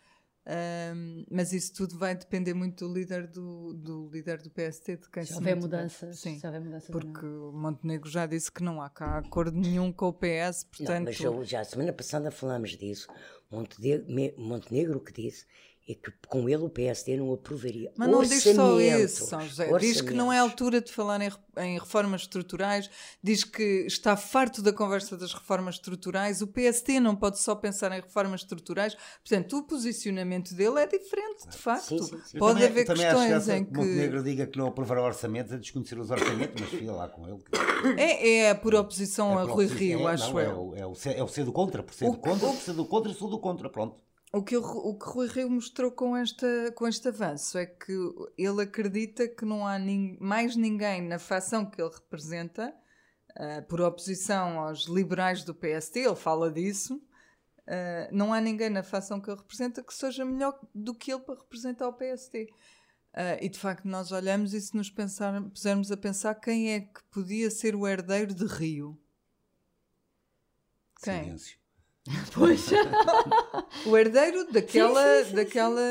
ahm, 0.49 1.23
mas 1.29 1.53
isso 1.53 1.71
tudo 1.73 1.97
vai 1.97 2.15
depender 2.15 2.53
muito 2.53 2.87
do 2.87 2.93
líder 2.93 3.27
do, 3.27 3.73
do 3.73 4.09
líder 4.09 4.41
do 4.41 4.49
PST, 4.49 4.97
de 4.97 5.09
quem 5.09 5.23
Se 5.23 5.29
se 5.29 5.35
houver 5.35 5.55
mudanças, 5.55 6.19
Sim, 6.19 6.39
se 6.39 6.45
houver 6.45 6.61
mudanças 6.61 6.89
porque 6.89 7.25
não. 7.25 7.49
o 7.49 7.53
Montenegro 7.53 8.09
já 8.09 8.25
disse 8.25 8.51
que 8.51 8.63
não 8.63 8.81
há 8.81 8.89
cá 8.89 9.19
acordo 9.19 9.55
nenhum 9.57 9.91
com 9.91 10.07
o 10.07 10.13
PS, 10.13 10.63
Não, 10.63 10.77
portanto... 10.77 11.05
mas 11.05 11.19
eu, 11.19 11.45
já 11.45 11.61
a 11.61 11.65
semana 11.65 11.93
passada 11.93 12.31
falámos 12.31 12.71
disso. 12.71 13.07
Montenegro, 13.51 14.05
Montenegro 14.37 14.99
que 14.99 15.13
disse 15.13 15.45
é 15.87 15.93
que 15.95 16.11
com 16.27 16.47
ele 16.47 16.63
o 16.63 16.69
PSD 16.69 17.17
não 17.17 17.33
aprovaria. 17.33 17.91
Mas 17.97 18.07
não 18.09 18.21
diz 18.21 18.43
só 18.43 18.73
Orçamentos, 18.75 19.11
isso, 19.11 19.25
São 19.25 19.41
José. 19.41 19.77
Diz 19.79 20.01
que 20.01 20.13
não 20.13 20.31
é 20.31 20.37
altura 20.37 20.79
de 20.81 20.91
falar 20.91 21.19
em, 21.19 21.31
em 21.57 21.79
reformas 21.79 22.21
estruturais, 22.21 22.89
diz 23.23 23.43
que 23.43 23.63
está 23.87 24.15
farto 24.15 24.61
da 24.61 24.71
conversa 24.71 25.17
das 25.17 25.33
reformas 25.33 25.75
estruturais. 25.75 26.41
O 26.43 26.47
PST 26.47 26.99
não 26.99 27.15
pode 27.15 27.39
só 27.39 27.55
pensar 27.55 27.91
em 27.91 28.01
reformas 28.01 28.41
estruturais. 28.41 28.95
Portanto, 29.27 29.57
o 29.57 29.63
posicionamento 29.63 30.53
dele 30.53 30.79
é 30.79 30.85
diferente, 30.85 31.47
de 31.49 31.57
facto. 31.57 31.87
Sim, 31.87 32.03
sim, 32.03 32.21
sim. 32.23 32.37
Pode 32.37 32.53
também- 32.59 32.67
haver 32.69 32.85
questões 32.85 33.29
graça 33.29 33.57
em 33.57 33.65
que 33.65 33.71
que. 33.71 33.77
Montenegro 33.77 34.23
diga 34.23 34.45
que 34.45 34.57
não 34.59 34.67
aprovará 34.67 35.01
orçamentos, 35.03 35.51
a 35.53 35.57
desconhecer 35.57 35.97
os 35.97 36.11
orçamentos, 36.11 36.61
mas 36.61 36.69
fia 36.69 36.91
lá 36.91 37.09
com 37.09 37.27
ele. 37.27 37.37
que- 37.39 37.99
É, 37.99 38.39
é 38.45 38.53
por 38.53 38.75
oposição 38.75 39.31
é 39.39 39.41
a 39.43 39.45
por 39.47 39.55
Rui 39.55 39.65
Rio, 39.65 40.07
é, 40.07 40.11
acho 40.13 40.31
não, 40.33 40.39
é 40.39 40.45
eu. 40.45 40.59
o- 40.69 40.75
É 40.75 40.85
o, 40.85 40.93
ser- 40.93 41.17
é 41.17 41.23
o 41.23 41.27
ser 41.27 41.45
do 41.45 41.51
contra, 41.51 41.81
por 41.81 41.93
ser 41.95 42.05
O- 42.05 42.11
do 42.11 42.17
contra, 42.19 42.47
o- 42.47 42.53
por 42.53 42.61
ser 42.61 42.73
do 42.73 42.85
contra, 42.85 43.13
sou 43.13 43.27
do 43.29 43.39
contra, 43.39 43.69
pronto. 43.69 43.99
O 44.31 44.43
que, 44.43 44.55
o, 44.55 44.61
o 44.61 44.97
que 44.97 45.05
Rui 45.09 45.27
Rio 45.27 45.49
mostrou 45.49 45.91
com, 45.91 46.15
esta, 46.15 46.71
com 46.75 46.87
este 46.87 47.07
avanço 47.07 47.57
é 47.57 47.65
que 47.65 47.91
ele 48.37 48.61
acredita 48.61 49.27
que 49.27 49.43
não 49.43 49.65
há 49.65 49.79
nin- 49.79 50.17
mais 50.19 50.55
ninguém 50.55 51.01
na 51.01 51.17
facção 51.17 51.65
que 51.65 51.81
ele 51.81 51.89
representa, 51.91 52.71
ah, 53.35 53.63
por 53.67 53.81
oposição 53.81 54.59
aos 54.59 54.85
liberais 54.85 55.43
do 55.43 55.55
PST, 55.55 55.99
ele 55.99 56.15
fala 56.15 56.51
disso, 56.51 57.01
ah, 57.67 58.07
não 58.11 58.31
há 58.31 58.39
ninguém 58.39 58.69
na 58.69 58.83
facção 58.83 59.19
que 59.19 59.31
ele 59.31 59.39
representa 59.39 59.81
que 59.83 59.93
seja 59.93 60.23
melhor 60.23 60.59
do 60.75 60.93
que 60.93 61.11
ele 61.11 61.21
para 61.21 61.39
representar 61.39 61.87
o 61.87 61.93
PST. 61.93 62.47
Ah, 63.11 63.37
e 63.41 63.49
de 63.49 63.57
facto 63.57 63.85
nós 63.87 64.11
olhamos 64.11 64.53
e 64.53 64.61
se 64.61 64.75
nos 64.77 64.91
pensar, 64.91 65.41
pusermos 65.49 65.91
a 65.91 65.97
pensar 65.97 66.35
quem 66.35 66.71
é 66.73 66.81
que 66.81 67.03
podia 67.09 67.49
ser 67.49 67.75
o 67.75 67.87
herdeiro 67.87 68.35
de 68.35 68.45
Rio. 68.45 68.95
Quem? 71.03 71.23
Silêncio. 71.23 71.57
Pois. 72.33 72.69
O 73.85 73.97
herdeiro 73.97 74.51
daquela, 74.51 75.01
Sim, 75.01 75.23
sim, 75.23 75.29
sim, 75.29 75.35
daquela, 75.35 75.81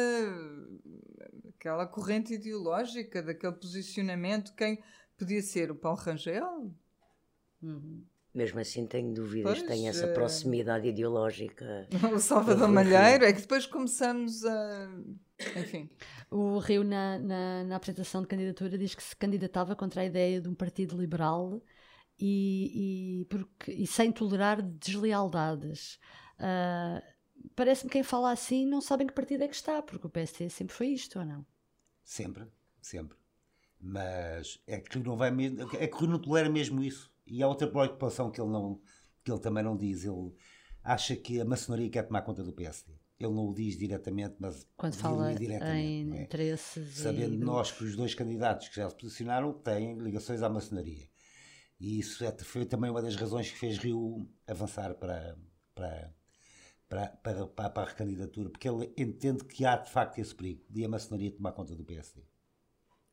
daquela 1.45 1.87
corrente 1.87 2.35
ideológica, 2.35 3.23
daquele 3.23 3.53
posicionamento, 3.53 4.55
quem 4.55 4.83
podia 5.17 5.43
ser 5.43 5.71
o 5.71 5.75
Paulo 5.75 5.99
Rangel? 5.99 6.73
Uhum. 7.63 8.05
Mesmo 8.35 8.61
assim 8.61 8.87
tenho 8.87 9.13
dúvidas, 9.13 9.59
Pois, 9.59 9.69
tenho 9.69 9.89
essa 9.89 10.07
eh, 10.07 10.13
proximidade 10.13 10.89
ideológica. 10.89 11.89
O 12.15 12.19
Salvador 12.19 12.69
Malheiro? 12.69 13.25
É 13.25 13.33
que 13.33 13.41
depois 13.41 13.67
começamos 13.67 14.45
a. 14.45 14.89
Enfim. 15.57 15.89
O 16.31 16.59
Rio, 16.59 16.85
na, 16.85 17.19
na, 17.19 17.65
na 17.65 17.77
apresentação 17.77 18.21
de 18.21 18.29
candidatura, 18.29 18.77
diz 18.77 18.95
que 18.95 19.03
se 19.03 19.17
candidatava 19.17 19.75
contra 19.75 20.03
a 20.03 20.05
ideia 20.05 20.41
de 20.41 20.49
um 20.49 20.55
partido 20.55 20.97
liberal 20.97 21.61
e, 22.19 23.21
e, 23.21 23.25
porque, 23.27 23.73
e 23.73 23.87
sem 23.87 24.11
tolerar 24.13 24.63
deslealdades. 24.63 25.99
Ah, 26.39 27.03
Parece-me 27.55 27.91
quem 27.91 28.03
fala 28.03 28.31
assim 28.33 28.67
não 28.67 28.81
sabe 28.81 29.05
em 29.05 29.07
que 29.07 29.13
partido 29.13 29.43
é 29.43 29.49
que 29.49 29.55
está, 29.55 29.83
porque 29.83 30.07
o 30.07 30.11
PSD 30.11 30.49
sempre 30.49 30.75
foi 30.75 30.89
isto, 30.89 31.19
ou 31.19 31.25
não? 31.25 31.47
Sempre, 32.05 32.47
sempre. 32.81 33.17
Mas 33.81 34.61
é 34.67 34.81
que 34.81 34.99
não 34.99 35.17
vai 35.17 35.31
mesmo, 35.31 35.69
é 35.77 35.87
que 35.87 36.07
não 36.07 36.19
tolera 36.19 36.49
mesmo 36.49 36.83
isso. 36.83 37.13
E 37.27 37.43
há 37.43 37.49
outra 37.49 37.69
preocupação 37.69 38.31
que 38.31 38.41
ele 38.41 38.51
não, 38.51 38.81
que 39.25 39.31
ele 39.31 39.41
também 39.41 39.63
não 39.63 39.77
diz. 39.77 40.05
Ele 40.05 40.33
acha 40.83 41.15
que 41.15 41.41
a 41.41 41.45
maçonaria 41.45 41.91
quer 41.91 42.05
tomar 42.05 42.23
conta 42.23 42.43
do 42.43 42.53
PSD. 42.53 42.93
Ele 43.21 43.33
não 43.33 43.49
o 43.49 43.55
diz 43.55 43.77
diretamente, 43.77 44.37
mas 44.39 44.67
Quando 44.77 44.95
fala 44.95 45.33
indiretamente, 45.33 46.13
em 46.15 46.19
é? 46.19 46.23
interesses 46.23 46.99
Sabendo 46.99 47.35
e... 47.35 47.39
nós 47.39 47.73
que 47.73 47.83
os 47.83 47.97
dois 47.97 48.15
candidatos 48.15 48.69
que 48.69 48.77
já 48.77 48.89
se 48.89 48.97
posicionaram 48.97 49.53
têm 49.53 49.99
ligações 49.99 50.43
à 50.43 50.49
maçonaria. 50.49 51.09
E 51.81 51.99
isso 51.99 52.25
é- 52.25 52.37
foi 52.39 52.65
também 52.67 52.91
uma 52.91 53.03
das 53.03 53.17
razões 53.17 53.51
que 53.51 53.59
fez 53.59 53.79
Rio 53.79 54.29
avançar 54.47 54.95
para, 54.95 55.37
para, 55.75 56.15
para, 56.89 57.09
para, 57.23 57.47
para, 57.47 57.71
para 57.71 57.83
a 57.83 57.91
recandidatura, 57.91 58.51
porque 58.51 58.69
ele 58.69 58.93
entende 58.97 59.45
que 59.45 59.65
há 59.65 59.77
de 59.77 59.91
facto 59.91 60.19
esse 60.19 60.35
perigo 60.35 60.65
de 60.71 60.85
a 60.85 60.89
maçonaria 60.89 61.31
tomar 61.33 61.53
conta 61.53 61.75
do 61.77 61.85
PSD. 61.85 62.23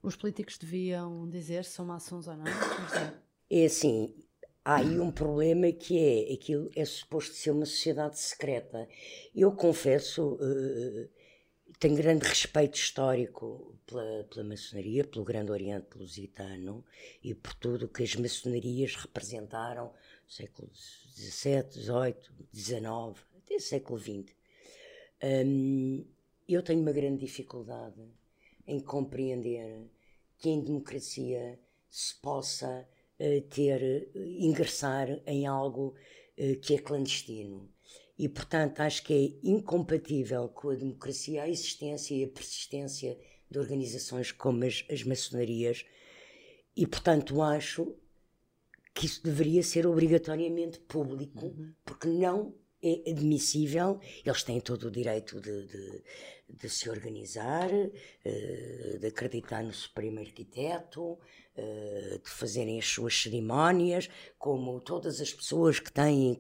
Os 0.01 0.15
políticos 0.15 0.57
deviam 0.57 1.27
dizer 1.29 1.65
se 1.65 1.71
são 1.71 1.85
maçons 1.85 2.27
ou 2.27 2.37
não? 2.37 2.45
É 3.49 3.65
assim, 3.65 4.13
há 4.63 4.75
aí 4.77 4.99
um 4.99 5.11
problema 5.11 5.71
que 5.71 5.97
é 5.97 6.33
aquilo 6.33 6.69
é 6.75 6.85
suposto 6.85 7.33
ser 7.35 7.51
uma 7.51 7.65
sociedade 7.65 8.19
secreta. 8.19 8.87
Eu 9.33 9.51
confesso, 9.51 10.37
eh, 10.41 11.09
tenho 11.79 11.95
grande 11.95 12.25
respeito 12.25 12.75
histórico 12.75 13.75
pela, 13.85 14.23
pela 14.25 14.43
maçonaria, 14.43 15.03
pelo 15.03 15.25
Grande 15.25 15.51
Oriente 15.51 15.97
Lusitano 15.97 16.83
e 17.23 17.33
por 17.33 17.53
tudo 17.55 17.85
o 17.85 17.89
que 17.89 18.03
as 18.03 18.15
maçonarias 18.15 18.95
representaram 18.95 19.93
no 20.25 20.31
século 20.31 20.69
XVII, 20.73 21.71
XVIII, 21.71 22.15
XIX, 22.53 23.25
até 23.37 23.59
século 23.59 23.99
XX. 23.99 24.33
Hum, 25.23 26.05
eu 26.47 26.61
tenho 26.61 26.81
uma 26.81 26.91
grande 26.91 27.25
dificuldade 27.25 28.01
em 28.67 28.79
compreender 28.79 29.87
que 30.37 30.49
em 30.49 30.61
democracia 30.61 31.59
se 31.89 32.15
possa 32.15 32.87
eh, 33.17 33.41
ter, 33.41 33.81
eh, 33.81 34.09
ingressar 34.15 35.21
em 35.25 35.47
algo 35.47 35.95
eh, 36.37 36.55
que 36.55 36.75
é 36.75 36.77
clandestino. 36.79 37.69
E, 38.17 38.29
portanto, 38.29 38.79
acho 38.79 39.03
que 39.03 39.13
é 39.43 39.47
incompatível 39.49 40.47
com 40.49 40.69
a 40.69 40.75
democracia 40.75 41.43
a 41.43 41.49
existência 41.49 42.15
e 42.15 42.23
a 42.23 42.27
persistência 42.27 43.17
de 43.51 43.59
organizações 43.59 44.31
como 44.31 44.63
as, 44.63 44.85
as 44.89 45.03
maçonarias. 45.03 45.85
E, 46.75 46.87
portanto, 46.87 47.41
acho 47.41 47.95
que 48.93 49.05
isso 49.05 49.21
deveria 49.23 49.61
ser 49.61 49.85
obrigatoriamente 49.85 50.79
público, 50.79 51.53
porque 51.83 52.07
não 52.07 52.55
é 52.81 53.09
admissível. 53.11 53.99
Eles 54.25 54.43
têm 54.43 54.61
todo 54.61 54.87
o 54.87 54.91
direito 54.91 55.41
de, 55.41 55.65
de- 55.67 56.03
de 56.47 56.69
se 56.69 56.89
organizar, 56.89 57.69
eh, 58.23 58.97
de 58.99 59.07
acreditar 59.07 59.63
no 59.63 59.73
Supremo 59.73 60.19
Arquiteto, 60.19 61.17
eh, 61.57 62.19
de 62.23 62.29
fazerem 62.29 62.77
as 62.79 62.85
suas 62.87 63.19
cerimónias, 63.21 64.09
como 64.37 64.79
todas 64.79 65.19
as 65.19 65.33
pessoas 65.33 65.79
que 65.79 65.91
têm 65.91 66.39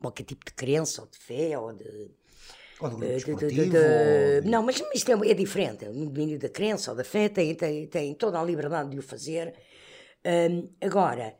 qualquer 0.00 0.24
tipo 0.24 0.44
de 0.44 0.52
crença 0.52 1.02
ou 1.02 1.08
de 1.08 1.18
fé 1.18 1.58
ou 1.58 1.72
de, 1.72 2.10
Ou 2.80 2.90
grupo 2.90 3.04
eh, 3.04 3.18
de- 3.48 4.40
de- 4.42 4.48
Não, 4.48 4.62
mas 4.62 4.82
isto 4.94 5.10
é, 5.12 5.30
é 5.30 5.34
diferente. 5.34 5.84
No 5.86 6.06
domínio 6.06 6.38
da 6.38 6.48
crença 6.48 6.90
ou 6.90 6.96
da 6.96 7.04
fé 7.04 7.28
tem, 7.28 7.54
tem, 7.54 7.86
tem 7.86 8.14
toda 8.14 8.40
a 8.40 8.44
liberdade 8.44 8.90
de 8.90 8.98
o 8.98 9.02
fazer. 9.02 9.54
Hum, 10.24 10.68
agora, 10.80 11.36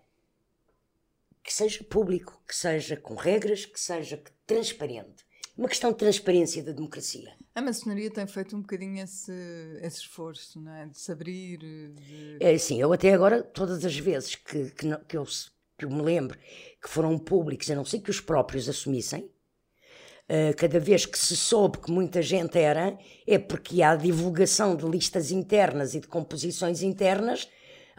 que 1.42 1.52
seja 1.52 1.82
público, 1.84 2.42
que 2.46 2.54
seja 2.54 2.96
com 2.96 3.14
regras, 3.14 3.64
que 3.66 3.80
seja 3.80 4.22
transparente. 4.46 5.24
Uma 5.56 5.68
questão 5.68 5.90
de 5.90 5.98
transparência 5.98 6.62
da 6.62 6.72
democracia. 6.72 7.34
A 7.54 7.60
maçonaria 7.60 8.10
tem 8.10 8.26
feito 8.26 8.56
um 8.56 8.60
bocadinho 8.60 9.02
esse, 9.02 9.32
esse 9.82 9.98
esforço, 10.00 10.60
não 10.60 10.72
é? 10.74 10.86
De 10.86 10.98
se 10.98 11.10
abrir, 11.12 11.58
de... 11.58 12.36
É 12.40 12.52
assim, 12.54 12.80
eu 12.80 12.92
até 12.92 13.12
agora, 13.12 13.42
todas 13.42 13.84
as 13.84 13.96
vezes 13.98 14.36
que, 14.36 14.70
que, 14.70 14.86
não- 14.86 15.00
que 15.04 15.16
eu, 15.16 15.26
que 15.80 15.86
eu 15.86 15.90
me 15.90 16.02
lembro 16.02 16.38
que 16.82 16.88
foram 16.88 17.18
públicos, 17.18 17.70
a 17.70 17.74
não 17.74 17.84
ser 17.84 18.00
que 18.00 18.10
os 18.10 18.20
próprios 18.20 18.68
assumissem, 18.68 19.30
eh, 20.28 20.52
cada 20.52 20.78
vez 20.78 21.06
que 21.06 21.18
se 21.18 21.34
soube 21.34 21.78
que 21.78 21.90
muita 21.90 22.20
gente 22.20 22.58
era, 22.58 22.98
é 23.26 23.38
porque 23.38 23.82
há 23.82 23.96
divulgação 23.96 24.76
de 24.76 24.84
listas 24.84 25.30
internas 25.30 25.94
e 25.94 26.00
de 26.00 26.06
composições 26.06 26.82
internas 26.82 27.48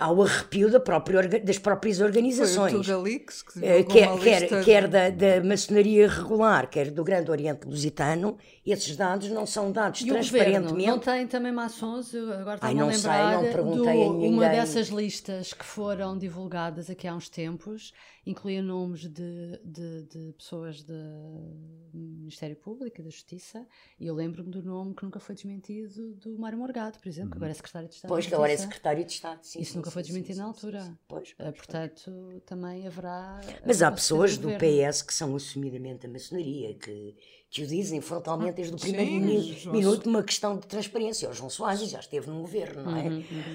ao 0.02 0.22
arrepio 0.24 0.70
da 0.72 0.80
própria 0.80 1.28
das 1.42 1.58
próprias 1.60 2.00
Foi 2.00 2.06
o 2.06 2.10
organizações. 2.10 2.72
Tugalix 2.72 3.42
que 3.44 3.60
divulgou 3.60 3.84
quer, 3.86 4.08
uma 4.08 4.20
quer, 4.20 4.42
lista 4.42 4.64
quer 4.64 4.88
da, 4.88 5.10
da 5.10 5.44
maçonaria 5.44 6.08
regular, 6.08 6.70
quer 6.70 6.92
do 6.92 7.04
Grande 7.04 7.30
Oriente 7.32 7.68
Lusitano, 7.68 8.38
esses 8.66 8.96
dados 8.96 9.30
não 9.30 9.46
são 9.46 9.72
dados 9.72 10.04
E 10.04 10.12
o 10.12 10.18
governo 10.18 10.18
transparentemente. 10.18 10.88
não 10.88 11.00
tem 11.00 11.28
também 11.28 11.52
maçons? 11.52 12.14
Eu 12.14 12.32
agora 12.34 12.60
Ai, 12.62 12.74
estava 12.74 12.82
a 12.82 12.86
não 12.86 12.92
sei, 12.92 13.28
lembrar 13.28 13.32
não 13.32 13.48
perguntei 13.50 13.82
do, 13.82 13.90
a 14.08 14.28
uma 14.30 14.48
ninguém. 14.48 14.50
dessas 14.50 14.88
listas 14.90 15.54
que 15.54 15.66
foram 15.66 16.18
divulgadas 16.18 16.90
aqui 16.90 17.08
há 17.08 17.16
uns 17.16 17.30
tempos, 17.30 17.94
incluía 18.26 18.62
nomes 18.62 19.02
de, 19.08 19.60
de, 19.64 20.04
de 20.04 20.34
pessoas 20.38 20.84
do 20.84 20.94
Ministério 21.94 22.56
Público 22.56 23.02
e 23.02 23.04
da 23.04 23.10
Justiça, 23.10 23.66
e 24.00 24.08
eu 24.08 24.16
lembro-me 24.16 24.50
do 24.52 24.64
nome 24.64 24.94
que 24.96 25.04
nunca 25.04 25.20
foi 25.20 25.36
desmentido 25.36 26.14
do 26.16 26.38
Mário 26.38 26.58
Morgado, 26.58 27.00
por 27.00 27.08
exemplo, 27.08 27.32
que 27.32 27.38
agora 27.38 27.52
é 27.52 27.54
secretário 27.56 27.88
de 27.90 27.96
Estado 27.96 28.10
Pois, 28.10 28.26
que 28.28 28.34
agora 28.34 28.52
é 28.52 28.58
secretário 28.58 29.04
de 29.06 29.12
Estado. 29.12 29.40
sim, 29.44 29.60
Isso 29.60 29.72
sim, 29.72 29.78
nunca 29.78 29.91
sim, 29.92 30.00
foi 30.00 30.04
sim, 30.04 30.04
desmentido 30.04 30.38
sim, 30.38 30.40
na 30.40 30.46
sim, 30.54 30.54
altura. 30.54 30.80
sim. 30.80 30.98
Pois, 31.08 31.36
Eh, 31.40 31.52
pois, 31.66 31.78
portanto, 31.86 32.42
também 32.46 32.88
haverá. 32.88 33.40
Mas 33.66 33.82
há 33.82 33.92
pessoas 33.92 34.38
do 34.38 34.52
governo. 34.52 34.58
PS 34.58 35.04
que 35.06 35.14
são 35.14 35.36
assumidamente 35.36 36.06
a 36.06 36.10
maçonaria, 36.10 36.74
que, 36.76 37.16
que 37.50 37.64
o 37.64 37.68
dizem 37.68 38.02
frontalmente 38.02 38.56
desde 38.56 38.76
o 38.76 38.78
sim, 38.78 38.80
primeiro 38.80 39.12
João 39.58 39.76
minuto 39.76 40.08
uma 40.10 40.24
questão 40.24 40.58
de 40.58 40.68
transparência. 40.68 41.30
O 41.30 41.34
João 41.34 41.50
Soares 41.50 41.90
já 41.90 42.00
esteve 42.00 42.28
no 42.28 42.42
governo, 42.42 42.84
não 42.84 42.96
é? 42.96 43.14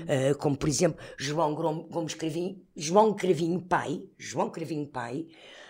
Ah, 0.09 0.35
como, 0.37 0.57
por 0.57 0.69
exemplo, 0.69 0.99
João 1.19 1.55
Gomes 1.55 2.15
Cravinho, 2.15 2.61
João 2.75 3.15
Cravinho 3.15 3.61
Pai, 3.61 4.03
João 4.19 4.51
Cravinho 4.51 4.87
Pai, 4.87 5.27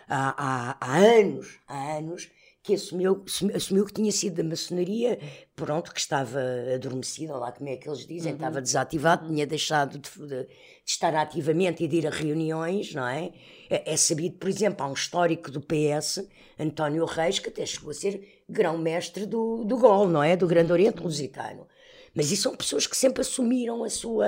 há, 0.08 0.72
há, 0.72 0.76
há 0.80 0.96
anos, 0.98 1.58
há 1.66 1.96
anos, 1.98 2.30
que 2.66 2.74
assumiu, 2.74 3.22
assumi- 3.24 3.52
assumiu 3.54 3.84
que 3.86 3.92
tinha 3.92 4.10
sido 4.10 4.36
da 4.36 4.44
maçonaria, 4.44 5.18
pronto, 5.54 5.92
que 5.94 6.00
estava 6.00 6.40
adormecida, 6.74 7.36
lá 7.36 7.52
como 7.52 7.68
é 7.70 7.76
que 7.76 7.88
eles 7.88 8.04
dizem, 8.06 8.34
estava 8.34 8.60
desativado, 8.60 9.28
tinha 9.28 9.46
deixado 9.46 9.98
de, 9.98 10.10
de- 10.10 10.26
de 10.44 10.48
estar 10.84 11.14
ativamente 11.14 11.84
e 11.84 11.88
de 11.88 11.96
ir 11.96 12.06
a 12.06 12.10
reuniões, 12.10 12.92
não 12.92 13.06
é? 13.06 13.30
é? 13.70 13.92
é 13.92 13.96
sabido, 13.96 14.36
por 14.36 14.48
exemplo, 14.48 14.84
há 14.84 14.88
um 14.88 14.94
histórico 14.94 15.50
do 15.50 15.60
PS, 15.60 16.28
António 16.58 17.04
Reis, 17.04 17.38
que 17.38 17.48
até 17.48 17.64
chegou 17.64 17.90
a 17.90 17.94
ser 17.94 18.42
grão-mestre 18.48 19.26
do, 19.26 19.64
do 19.64 19.76
GOL, 19.78 20.08
não 20.08 20.22
é? 20.22 20.36
Do 20.36 20.46
Grande 20.48 20.72
Oriente 20.72 21.02
Lusitano. 21.02 21.66
Mas 22.14 22.32
isso 22.32 22.44
são 22.44 22.56
pessoas 22.56 22.86
que 22.86 22.96
sempre 22.96 23.20
assumiram 23.20 23.84
a 23.84 23.90
sua, 23.90 24.26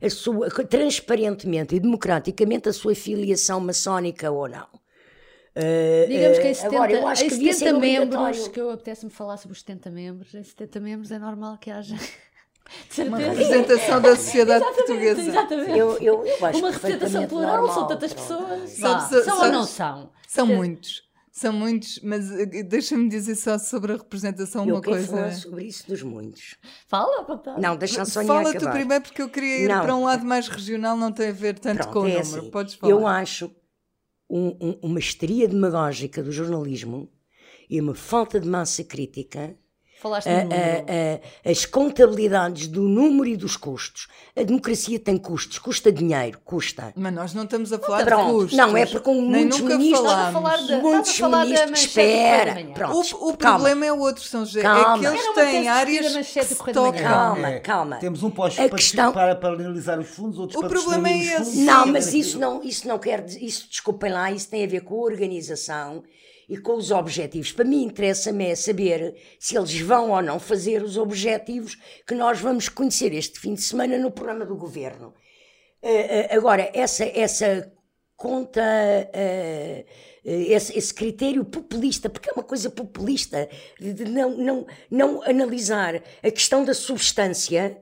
a 0.00 0.10
sua, 0.10 0.48
transparentemente 0.64 1.74
e 1.74 1.80
democraticamente 1.80 2.68
a 2.68 2.72
sua 2.72 2.94
filiação 2.94 3.60
maçónica 3.60 4.30
ou 4.30 4.48
não. 4.48 4.79
Uh, 5.56 6.08
Digamos 6.08 6.38
que 6.38 6.46
em 6.48 6.52
uh, 6.52 6.54
70, 6.54 6.74
agora, 6.76 6.92
eu 6.92 7.06
acho 7.08 7.24
em 7.24 7.28
que 7.28 7.34
devia 7.34 7.52
70 7.52 7.70
ser 7.74 7.80
membros, 7.80 8.14
obrigatório. 8.20 8.50
que 8.52 8.60
eu 8.60 8.70
apetece-me 8.70 9.10
falar 9.10 9.36
sobre 9.36 9.52
os 9.54 9.60
70 9.60 9.90
membros, 9.90 10.34
em 10.34 10.42
70 10.44 10.80
membros 10.80 11.10
é 11.10 11.18
normal 11.18 11.58
que 11.58 11.70
haja. 11.70 11.96
Uma 13.04 13.18
representação 13.18 14.00
da 14.00 14.14
sociedade 14.14 14.64
portuguesa. 14.64 15.20
Exatamente. 15.20 15.70
Eu, 15.76 15.98
eu, 15.98 16.24
eu 16.24 16.46
acho 16.46 16.58
Uma 16.60 16.70
representação 16.70 17.26
plural, 17.26 17.56
normal, 17.56 17.74
são 17.74 17.86
tantas 17.88 18.12
pronto. 18.12 18.28
pessoas. 18.28 18.78
Vá, 18.78 19.00
sabe- 19.00 19.24
são 19.24 19.40
ou 19.40 19.48
não 19.52 19.64
são? 19.64 20.10
São 20.28 20.46
muitos. 20.46 21.10
São 21.32 21.52
muitos, 21.52 22.00
mas 22.02 22.30
eh, 22.30 22.62
deixa-me 22.62 23.08
dizer 23.08 23.34
só 23.34 23.56
sobre 23.58 23.92
a 23.92 23.96
representação 23.96 24.66
Eu 24.68 24.74
uma 24.74 24.82
coisa. 24.82 25.06
falar 25.08 25.32
sobre 25.32 25.64
isso 25.64 25.86
dos 25.88 26.02
muitos. 26.02 26.56
Fala, 26.86 27.24
vontade. 27.24 27.60
Não, 27.60 27.76
deixa 27.76 28.04
Sónia 28.04 28.28
Fala 28.28 28.52
tu 28.52 28.68
primeiro 28.70 29.02
porque 29.04 29.22
eu 29.22 29.28
queria 29.28 29.58
ir 29.64 29.68
Não. 29.68 29.80
para 29.82 29.94
um 29.96 30.04
lado 30.04 30.24
mais 30.24 30.48
regional, 30.48 30.96
não 30.96 31.10
tem 31.10 31.28
a 31.30 31.32
ver 31.32 31.58
tanto 31.58 31.78
Pronto, 31.78 31.92
com 31.92 32.00
o 32.00 32.06
é 32.08 32.22
número. 32.22 32.40
assim, 32.40 32.50
Podes 32.50 32.74
falar. 32.74 32.92
Eu 32.92 33.06
acho 33.06 33.50
um- 34.30 34.56
um- 34.60 34.78
uma 34.82 34.98
histeria 34.98 35.48
demagógica 35.48 36.22
do 36.22 36.30
jornalismo 36.32 37.10
e 37.68 37.80
uma 37.80 37.94
falta 37.94 38.38
de 38.40 38.48
massa 38.48 38.84
crítica 38.84 39.56
Falaste 40.00 40.28
a- 40.28 40.32
a- 40.32 40.38
a- 41.46 41.50
as 41.50 41.66
contabilidades 41.66 42.66
do 42.68 42.82
número 42.82 43.28
e 43.28 43.36
dos 43.36 43.54
custos. 43.56 44.08
A 44.34 44.42
democracia 44.42 44.98
tem 44.98 45.18
custos, 45.18 45.58
custa 45.58 45.92
dinheiro, 45.92 46.38
custa. 46.42 46.92
Mas 46.96 47.12
nós 47.12 47.34
não 47.34 47.44
estamos 47.44 47.70
a 47.70 47.78
falar 47.78 48.04
Pronto, 48.06 48.26
de 48.26 48.32
custos. 48.32 48.56
não, 48.58 48.76
é 48.76 48.86
porque 48.86 49.10
um 49.10 49.20
Nem 49.20 49.42
muitos 49.42 49.60
nunca 49.60 49.76
ministros- 49.76 50.10
Estás 50.10 50.28
a 50.28 50.32
falámos. 50.32 50.60
falar 50.60 50.76
de, 50.78 50.82
Muitos 50.82 51.10
a 51.10 51.14
falar 51.14 51.44
ministros, 51.44 51.80
espera, 51.80 52.64
pronto. 52.74 52.96
O, 53.16 53.28
o 53.30 53.36
Calma. 53.36 53.58
problema 53.58 53.86
é 53.86 53.92
outro, 53.92 54.22
São 54.24 54.46
José. 54.46 54.60
É 54.60 54.62
Calma. 54.62 54.98
que 54.98 55.06
eles 55.06 55.34
têm 55.34 55.68
áreas 55.68 56.12
que 56.16 56.44
se 56.44 56.58
Manhã. 56.60 56.72
tocam. 56.72 57.02
Calma, 57.02 57.52
calma. 57.60 57.96
Temos 57.96 58.22
um 58.22 58.30
pós 58.30 58.58
A 58.58 58.68
para, 58.68 58.76
questão- 58.78 59.12
para, 59.12 59.34
para 59.36 59.54
analisar 59.54 59.98
os 59.98 60.08
fundos, 60.08 60.38
outros 60.38 60.56
O 60.56 60.60
para 60.60 60.70
problema 60.70 61.10
é 61.10 61.18
esse. 61.18 61.34
fundos. 61.36 61.54
Não, 61.56 61.86
mas 61.88 62.14
isso 62.14 62.38
não, 62.38 62.62
isso 62.62 62.88
não 62.88 62.98
quer 62.98 63.22
dizer, 63.22 63.44
isso, 63.44 63.68
desculpem 63.70 64.10
lá, 64.10 64.32
isso 64.32 64.48
tem 64.48 64.64
a 64.64 64.66
ver 64.66 64.80
com 64.80 64.94
a 64.94 65.02
organização 65.04 66.02
e 66.50 66.58
com 66.58 66.74
os 66.74 66.90
objetivos. 66.90 67.52
Para 67.52 67.64
mim 67.64 67.84
interessa-me 67.84 68.46
é 68.46 68.56
saber 68.56 69.14
se 69.38 69.56
eles 69.56 69.78
vão 69.80 70.10
ou 70.10 70.20
não 70.20 70.40
fazer 70.40 70.82
os 70.82 70.96
objetivos 70.96 71.76
que 72.04 72.12
nós 72.12 72.40
vamos 72.40 72.68
conhecer 72.68 73.14
este 73.14 73.38
fim 73.38 73.54
de 73.54 73.62
semana 73.62 73.96
no 73.96 74.10
programa 74.10 74.44
do 74.44 74.56
governo. 74.56 75.14
Eh, 75.80 76.26
eh, 76.28 76.36
agora, 76.36 76.68
essa, 76.74 77.04
essa 77.04 77.72
conta 78.16 78.60
uh, 78.60 79.84
esse, 80.24 80.76
esse, 80.76 80.92
critério 80.92 81.44
populista, 81.44 82.08
porque 82.10 82.28
é 82.28 82.32
uma 82.32 82.42
coisa 82.42 82.68
populista, 82.70 83.48
de 83.78 84.04
não, 84.04 84.30
não, 84.36 84.66
não 84.90 85.22
analisar 85.22 85.96
a 86.22 86.30
questão 86.30 86.64
da 86.64 86.74
substância 86.74 87.80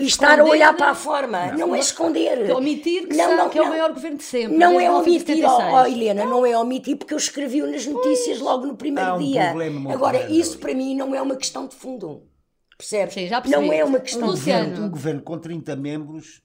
e 0.00 0.06
estar 0.06 0.38
a 0.38 0.44
olhar 0.44 0.74
para 0.76 0.90
a 0.90 0.94
forma. 0.94 1.46
Não, 1.52 1.68
não 1.68 1.74
é 1.74 1.80
esconder. 1.80 2.50
Omitir 2.52 3.08
que, 3.08 3.16
não, 3.16 3.36
não, 3.36 3.48
que 3.48 3.58
é 3.58 3.62
o 3.62 3.68
maior 3.68 3.92
governo 3.92 4.18
de 4.18 4.24
sempre. 4.24 4.56
Não 4.56 4.80
é 4.80 4.90
omitir, 4.90 5.44
ó 5.44 5.82
oh, 5.82 5.86
Helena, 5.86 6.24
não 6.24 6.44
é 6.44 6.56
omitir 6.56 6.96
porque 6.96 7.14
eu 7.14 7.18
escrevi 7.18 7.62
nas 7.62 7.86
notícias 7.86 8.38
logo 8.38 8.66
no 8.66 8.76
primeiro 8.76 9.14
um 9.14 9.18
dia. 9.18 9.54
Agora, 9.92 10.30
isso 10.30 10.58
para 10.58 10.74
mim 10.74 10.94
não 10.94 11.14
é 11.14 11.22
uma 11.22 11.36
questão 11.36 11.66
de 11.66 11.74
fundo. 11.74 12.28
Percebes? 12.76 13.14
Sim, 13.14 13.26
já 13.28 13.42
não 13.46 13.72
é 13.72 13.84
uma 13.84 14.00
questão 14.00 14.28
Luciano. 14.28 14.70
de 14.70 14.74
fundo. 14.76 14.86
Um 14.86 14.90
governo 14.90 15.22
com 15.22 15.38
30 15.38 15.76
membros 15.76 16.42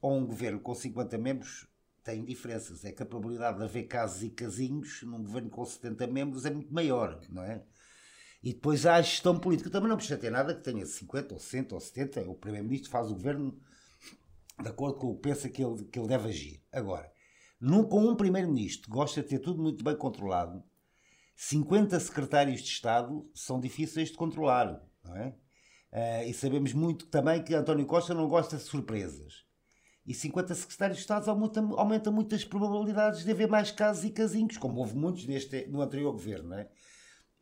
ou 0.00 0.12
um 0.12 0.26
governo 0.26 0.60
com 0.60 0.74
50 0.74 1.16
membros 1.18 1.67
tem 2.08 2.24
diferenças. 2.24 2.86
É 2.86 2.90
que 2.90 3.02
a 3.02 3.06
probabilidade 3.06 3.58
de 3.58 3.64
haver 3.64 3.82
casos 3.82 4.22
e 4.22 4.30
casinhos 4.30 5.02
num 5.02 5.22
governo 5.22 5.50
com 5.50 5.62
70 5.62 6.06
membros 6.06 6.46
é 6.46 6.50
muito 6.50 6.72
maior, 6.72 7.20
não 7.28 7.42
é? 7.42 7.62
E 8.42 8.54
depois 8.54 8.86
há 8.86 8.94
a 8.94 9.02
gestão 9.02 9.38
política. 9.38 9.68
Também 9.68 9.90
não 9.90 9.96
precisa 9.96 10.16
ter 10.16 10.30
nada 10.30 10.54
que 10.54 10.62
tenha 10.62 10.86
50 10.86 11.34
ou 11.34 11.40
60 11.40 11.74
ou 11.74 11.80
70. 11.80 12.20
O 12.30 12.34
Primeiro-Ministro 12.34 12.90
faz 12.90 13.10
o 13.10 13.14
governo 13.14 13.60
de 14.58 14.68
acordo 14.68 14.96
com 14.96 15.08
o 15.08 15.16
que 15.16 15.20
pensa 15.20 15.50
que 15.50 15.62
ele, 15.62 15.84
que 15.84 15.98
ele 15.98 16.08
deve 16.08 16.28
agir. 16.28 16.62
Agora, 16.72 17.12
num, 17.60 17.84
com 17.84 18.00
um 18.00 18.16
Primeiro-Ministro 18.16 18.90
gosta 18.90 19.20
de 19.20 19.28
ter 19.28 19.40
tudo 19.40 19.60
muito 19.62 19.84
bem 19.84 19.94
controlado, 19.94 20.64
50 21.36 22.00
secretários 22.00 22.62
de 22.62 22.68
Estado 22.68 23.30
são 23.34 23.60
difíceis 23.60 24.08
de 24.08 24.16
controlar, 24.16 24.82
não 25.04 25.14
é? 25.14 25.34
Uh, 25.92 26.28
e 26.28 26.34
sabemos 26.34 26.72
muito 26.72 27.06
também 27.06 27.42
que 27.42 27.54
António 27.54 27.86
Costa 27.86 28.14
não 28.14 28.28
gosta 28.28 28.56
de 28.56 28.62
surpresas. 28.62 29.47
E 30.08 30.14
50 30.14 30.54
secretários 30.54 30.96
de 30.96 31.02
Estado 31.02 31.28
aumenta, 31.28 31.60
aumenta 31.60 32.10
muito 32.10 32.34
as 32.34 32.42
probabilidades 32.42 33.24
de 33.24 33.30
haver 33.30 33.46
mais 33.46 33.70
casos 33.70 34.04
e 34.04 34.10
casinhos, 34.10 34.56
como 34.56 34.80
houve 34.80 34.96
muitos 34.96 35.26
neste, 35.26 35.66
no 35.66 35.82
anterior 35.82 36.12
governo. 36.12 36.48
Não 36.48 36.58
é? 36.58 36.70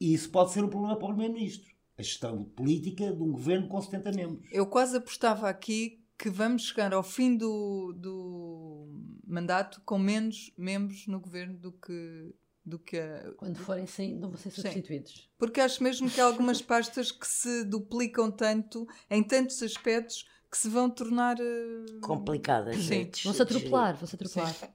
E 0.01 0.13
isso 0.13 0.29
pode 0.31 0.51
ser 0.51 0.65
um 0.65 0.69
problema 0.69 0.97
para 0.97 1.05
o 1.05 1.11
Primeiro-Ministro. 1.11 1.73
A 1.97 2.03
gestão 2.03 2.43
política 2.43 3.13
de 3.13 3.23
um 3.23 3.31
governo 3.31 3.69
com 3.69 3.81
70 3.81 4.11
membros. 4.11 4.49
Eu 4.51 4.67
quase 4.67 4.97
apostava 4.97 5.49
aqui 5.49 6.05
que 6.19 6.29
vamos 6.29 6.67
chegar 6.67 6.93
ao 6.93 7.05
fim 7.05 7.37
do, 7.37 7.93
do 7.97 8.89
mandato 9.25 9.81
com 9.85 9.97
menos 9.97 10.53
membros 10.59 11.07
no 11.07 11.21
governo 11.21 11.57
do 11.57 11.71
que 11.71 12.35
do 12.65 12.81
que 12.81 12.99
a... 12.99 13.33
quando 13.37 13.59
forem 13.59 13.87
sim 13.87 14.17
não 14.17 14.29
vão 14.29 14.37
ser 14.37 14.51
substituídos 14.51 15.13
sim. 15.13 15.29
porque 15.39 15.61
acho 15.61 15.81
mesmo 15.85 16.11
que 16.11 16.21
há 16.21 16.25
algumas 16.25 16.61
pastas 16.61 17.13
que 17.13 17.27
se 17.27 17.63
duplicam 17.63 18.29
tanto 18.29 18.89
em 19.09 19.23
tantos 19.23 19.63
aspectos 19.63 20.27
que 20.51 20.57
se 20.57 20.69
vão 20.69 20.89
tornar 20.89 21.37
uh... 21.37 22.01
complicadas. 22.01 22.77
Sim, 22.77 23.11
vão-se 23.25 23.43
atropelar, 23.43 23.97
vão-se 23.97 24.15
atropelar. 24.15 24.55
Sim. 24.55 24.67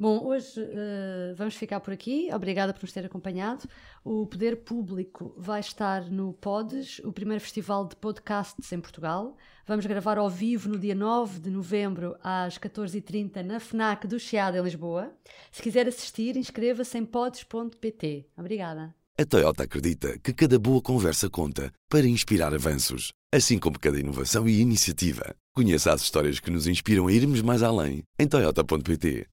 Bom, 0.00 0.24
hoje 0.24 0.58
uh, 0.62 1.34
vamos 1.36 1.54
ficar 1.54 1.78
por 1.78 1.92
aqui. 1.92 2.30
Obrigada 2.32 2.72
por 2.72 2.82
nos 2.82 2.90
ter 2.90 3.04
acompanhado. 3.04 3.68
O 4.02 4.26
Poder 4.26 4.64
Público 4.64 5.34
vai 5.36 5.60
estar 5.60 6.10
no 6.10 6.32
Podes, 6.32 7.00
o 7.00 7.12
primeiro 7.12 7.42
festival 7.42 7.86
de 7.86 7.96
podcasts 7.96 8.72
em 8.72 8.80
Portugal. 8.80 9.36
Vamos 9.66 9.84
gravar 9.84 10.16
ao 10.16 10.30
vivo 10.30 10.70
no 10.70 10.78
dia 10.78 10.94
9 10.94 11.40
de 11.40 11.50
novembro, 11.50 12.16
às 12.22 12.56
14h30, 12.56 13.42
na 13.42 13.60
FNAC 13.60 14.06
do 14.06 14.18
Chiado, 14.18 14.56
em 14.56 14.62
Lisboa. 14.62 15.12
Se 15.52 15.60
quiser 15.60 15.86
assistir, 15.86 16.34
inscreva-se 16.34 16.96
em 16.96 17.04
podes.pt. 17.04 18.26
Obrigada. 18.38 18.94
A 19.20 19.26
Toyota 19.26 19.64
acredita 19.64 20.18
que 20.20 20.32
cada 20.32 20.58
boa 20.58 20.80
conversa 20.80 21.28
conta 21.28 21.70
para 21.90 22.08
inspirar 22.08 22.54
avanços, 22.54 23.12
assim 23.30 23.58
como 23.58 23.78
cada 23.78 24.00
inovação 24.00 24.48
e 24.48 24.60
iniciativa. 24.62 25.34
Conheça 25.54 25.92
as 25.92 26.00
histórias 26.00 26.40
que 26.40 26.50
nos 26.50 26.66
inspiram 26.66 27.06
a 27.06 27.12
irmos 27.12 27.42
mais 27.42 27.62
além 27.62 28.02
em 28.18 28.26
Toyota.pt. 28.26 29.26